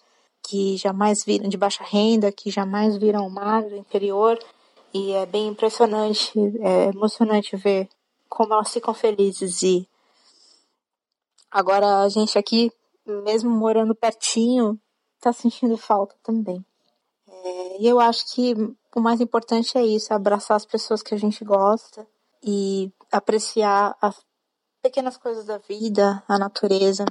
que 0.48 0.76
jamais 0.76 1.24
viram, 1.24 1.48
de 1.48 1.56
baixa 1.56 1.84
renda, 1.84 2.32
que 2.32 2.50
jamais 2.50 2.96
viram 2.96 3.26
o 3.26 3.30
mar 3.30 3.62
do 3.62 3.76
interior. 3.76 4.38
E 4.94 5.12
é 5.12 5.26
bem 5.26 5.48
impressionante, 5.48 6.32
é 6.60 6.86
emocionante 6.86 7.56
ver 7.56 7.88
como 8.28 8.54
elas 8.54 8.72
ficam 8.72 8.94
felizes. 8.94 9.62
E 9.62 9.86
agora 11.50 12.02
a 12.02 12.08
gente 12.08 12.38
aqui, 12.38 12.72
mesmo 13.06 13.50
morando 13.50 13.94
pertinho, 13.94 14.78
tá 15.20 15.32
sentindo 15.32 15.76
falta 15.76 16.14
também. 16.22 16.64
É, 17.28 17.82
e 17.82 17.86
eu 17.86 18.00
acho 18.00 18.34
que 18.34 18.54
o 18.94 19.00
mais 19.00 19.20
importante 19.20 19.76
é 19.76 19.84
isso, 19.84 20.12
abraçar 20.12 20.56
as 20.56 20.66
pessoas 20.66 21.02
que 21.02 21.14
a 21.14 21.18
gente 21.18 21.44
gosta 21.44 22.06
e 22.42 22.90
apreciar 23.10 23.96
as 24.00 24.24
pequenas 24.82 25.16
coisas 25.16 25.46
da 25.46 25.58
vida, 25.58 26.22
a 26.28 26.38
natureza, 26.38 27.04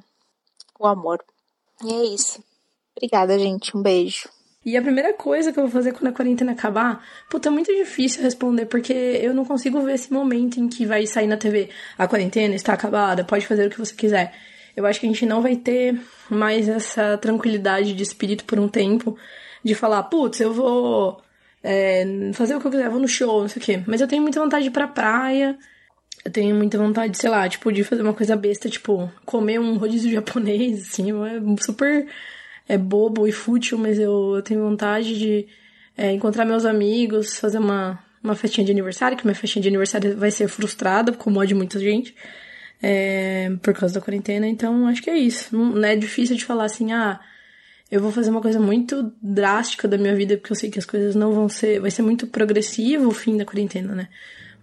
o 0.80 0.88
amor. 0.88 1.24
E 1.84 1.94
é 1.94 2.06
isso. 2.06 2.44
Obrigada, 2.96 3.38
gente. 3.38 3.76
Um 3.76 3.82
beijo. 3.82 4.30
E 4.66 4.76
a 4.76 4.82
primeira 4.82 5.14
coisa 5.14 5.54
que 5.54 5.60
eu 5.60 5.64
vou 5.64 5.72
fazer 5.72 5.92
quando 5.92 6.08
a 6.08 6.12
quarentena 6.12 6.54
acabar, 6.54 7.06
puta, 7.30 7.50
é 7.50 7.52
muito 7.52 7.72
difícil 7.72 8.24
responder, 8.24 8.66
porque 8.66 8.94
eu 8.94 9.32
não 9.32 9.46
consigo 9.46 9.80
ver 9.82 9.94
esse 9.94 10.12
momento 10.12 10.60
em 10.60 10.68
que 10.68 10.88
vai 10.88 11.06
sair 11.06 11.28
na 11.28 11.38
TV. 11.38 11.70
A 11.98 12.08
quarentena 12.08 12.56
está 12.56 12.74
acabada, 12.74 13.24
pode 13.24 13.46
fazer 13.46 13.68
o 13.68 13.70
que 13.70 13.78
você 13.78 13.94
quiser. 13.94 14.34
Eu 14.76 14.86
acho 14.86 15.00
que 15.00 15.06
a 15.06 15.10
gente 15.10 15.26
não 15.26 15.42
vai 15.42 15.56
ter 15.56 16.00
mais 16.30 16.68
essa 16.68 17.18
tranquilidade 17.18 17.94
de 17.94 18.04
espírito 18.04 18.44
por 18.46 18.60
um 18.60 18.68
tempo, 18.68 19.18
de 19.64 19.74
falar, 19.74 20.04
putz, 20.04 20.40
eu 20.42 20.54
vou 20.54 21.22
é, 21.64 22.32
fazer 22.34 22.56
o 22.56 22.60
que 22.60 22.68
eu 22.68 22.72
quiser, 22.72 22.90
vou 22.90 23.00
no 23.00 23.08
show, 23.08 23.42
não 23.42 23.48
sei 23.48 23.62
o 23.62 23.66
quê. 23.66 23.84
Mas 23.88 24.02
eu 24.02 24.08
tenho 24.08 24.22
muita 24.22 24.40
vontade 24.40 24.64
de 24.64 24.70
ir 24.70 24.74
pra 24.74 24.88
praia. 24.88 25.58
Eu 26.24 26.32
tenho 26.32 26.56
muita 26.56 26.78
vontade, 26.78 27.18
sei 27.18 27.30
lá, 27.30 27.48
tipo, 27.48 27.72
de 27.72 27.84
fazer 27.84 28.02
uma 28.02 28.14
coisa 28.14 28.36
besta, 28.36 28.70
tipo, 28.70 29.12
comer 29.26 29.60
um 29.60 29.78
rodízio 29.78 30.12
japonês, 30.14 30.82
assim, 30.90 31.12
é 31.12 31.64
super 31.64 32.08
é 32.68 32.78
bobo 32.78 33.28
e 33.28 33.32
fútil, 33.32 33.78
mas 33.78 34.00
eu, 34.00 34.36
eu 34.36 34.42
tenho 34.42 34.62
vontade 34.62 35.18
de 35.18 35.48
é, 35.98 36.12
encontrar 36.12 36.46
meus 36.46 36.66
amigos, 36.66 37.38
fazer 37.38 37.60
uma, 37.60 38.00
uma 38.24 38.36
festinha 38.36 38.66
de 38.66 38.72
aniversário, 38.72 39.18
que 39.18 39.26
minha 39.26 39.36
festinha 39.36 39.62
de 39.62 39.70
aniversário 39.70 40.18
vai 40.18 40.32
ser 40.32 40.48
frustrada, 40.48 41.14
como 41.14 41.40
a 41.40 41.46
de 41.46 41.54
muita 41.54 41.80
gente, 41.80 42.16
é, 42.88 43.52
por 43.64 43.74
causa 43.74 43.96
da 43.96 44.02
quarentena, 44.02 44.48
então 44.48 44.88
acho 44.88 45.02
que 45.02 45.10
é 45.10 45.18
isso. 45.18 45.58
Não, 45.58 45.72
não 45.72 45.88
é 45.88 45.96
difícil 45.96 46.36
de 46.36 46.46
falar 46.46 46.66
assim, 46.66 46.92
ah, 46.92 47.20
eu 47.90 48.00
vou 48.00 48.12
fazer 48.12 48.30
uma 48.30 48.42
coisa 48.42 48.60
muito 48.60 49.12
drástica 49.20 49.88
da 49.88 49.98
minha 49.98 50.16
vida, 50.16 50.38
porque 50.38 50.52
eu 50.52 50.56
sei 50.56 50.70
que 50.70 50.78
as 50.78 50.86
coisas 50.86 51.16
não 51.16 51.34
vão 51.34 51.50
ser. 51.50 51.80
Vai 51.80 51.90
ser 51.90 52.04
muito 52.04 52.28
progressivo 52.28 53.08
o 53.08 53.12
fim 53.12 53.38
da 53.38 53.46
quarentena, 53.46 53.96
né? 53.96 54.08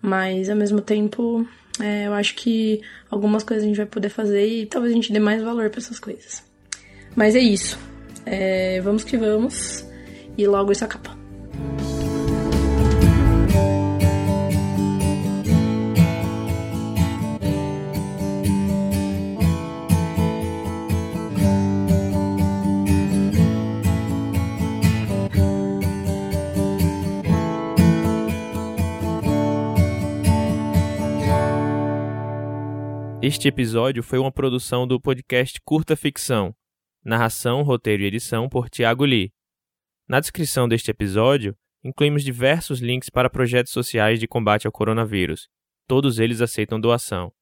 Mas 0.01 0.49
ao 0.49 0.55
mesmo 0.55 0.81
tempo, 0.81 1.45
é, 1.81 2.07
eu 2.07 2.15
acho 2.15 2.37
que 2.37 2.81
algumas 3.11 3.43
coisas 3.43 3.65
a 3.65 3.67
gente 3.67 3.77
vai 3.77 3.87
poder 3.87 4.09
fazer 4.09 4.47
e 4.47 4.67
talvez 4.67 4.93
a 4.93 4.97
gente 4.97 5.13
dê 5.13 5.19
mais 5.19 5.43
valor 5.43 5.69
para 5.69 5.81
essas 5.81 5.99
coisas. 5.99 6.45
Mas 7.17 7.35
é 7.35 7.41
isso. 7.41 7.77
É, 8.25 8.81
vamos 8.83 9.03
que 9.03 9.17
vamos. 9.17 9.85
E 10.39 10.47
logo 10.47 10.71
isso 10.71 10.85
acaba. 10.85 11.22
Este 33.33 33.49
episódio 33.49 34.03
foi 34.03 34.19
uma 34.19 34.31
produção 34.31 34.87
do 34.87 35.01
podcast 35.01 35.59
Curta 35.65 35.97
Ficção. 35.97 36.55
Narração, 37.03 37.63
roteiro 37.63 38.03
e 38.03 38.07
edição 38.07 38.47
por 38.47 38.69
Tiago 38.69 39.07
Lee. 39.07 39.33
Na 40.07 40.21
descrição 40.21 40.69
deste 40.69 40.91
episódio, 40.91 41.57
incluímos 41.83 42.23
diversos 42.23 42.81
links 42.81 43.09
para 43.09 43.31
projetos 43.31 43.73
sociais 43.73 44.21
de 44.21 44.29
combate 44.29 44.67
ao 44.67 44.73
coronavírus. 44.73 45.49
Todos 45.89 46.19
eles 46.19 46.43
aceitam 46.43 46.79
doação. 46.79 47.33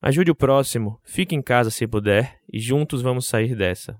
Ajude 0.00 0.30
o 0.30 0.34
próximo, 0.36 1.00
fique 1.02 1.34
em 1.34 1.42
casa 1.42 1.72
se 1.72 1.88
puder 1.88 2.38
e 2.50 2.60
juntos 2.60 3.02
vamos 3.02 3.26
sair 3.26 3.56
dessa. 3.56 3.98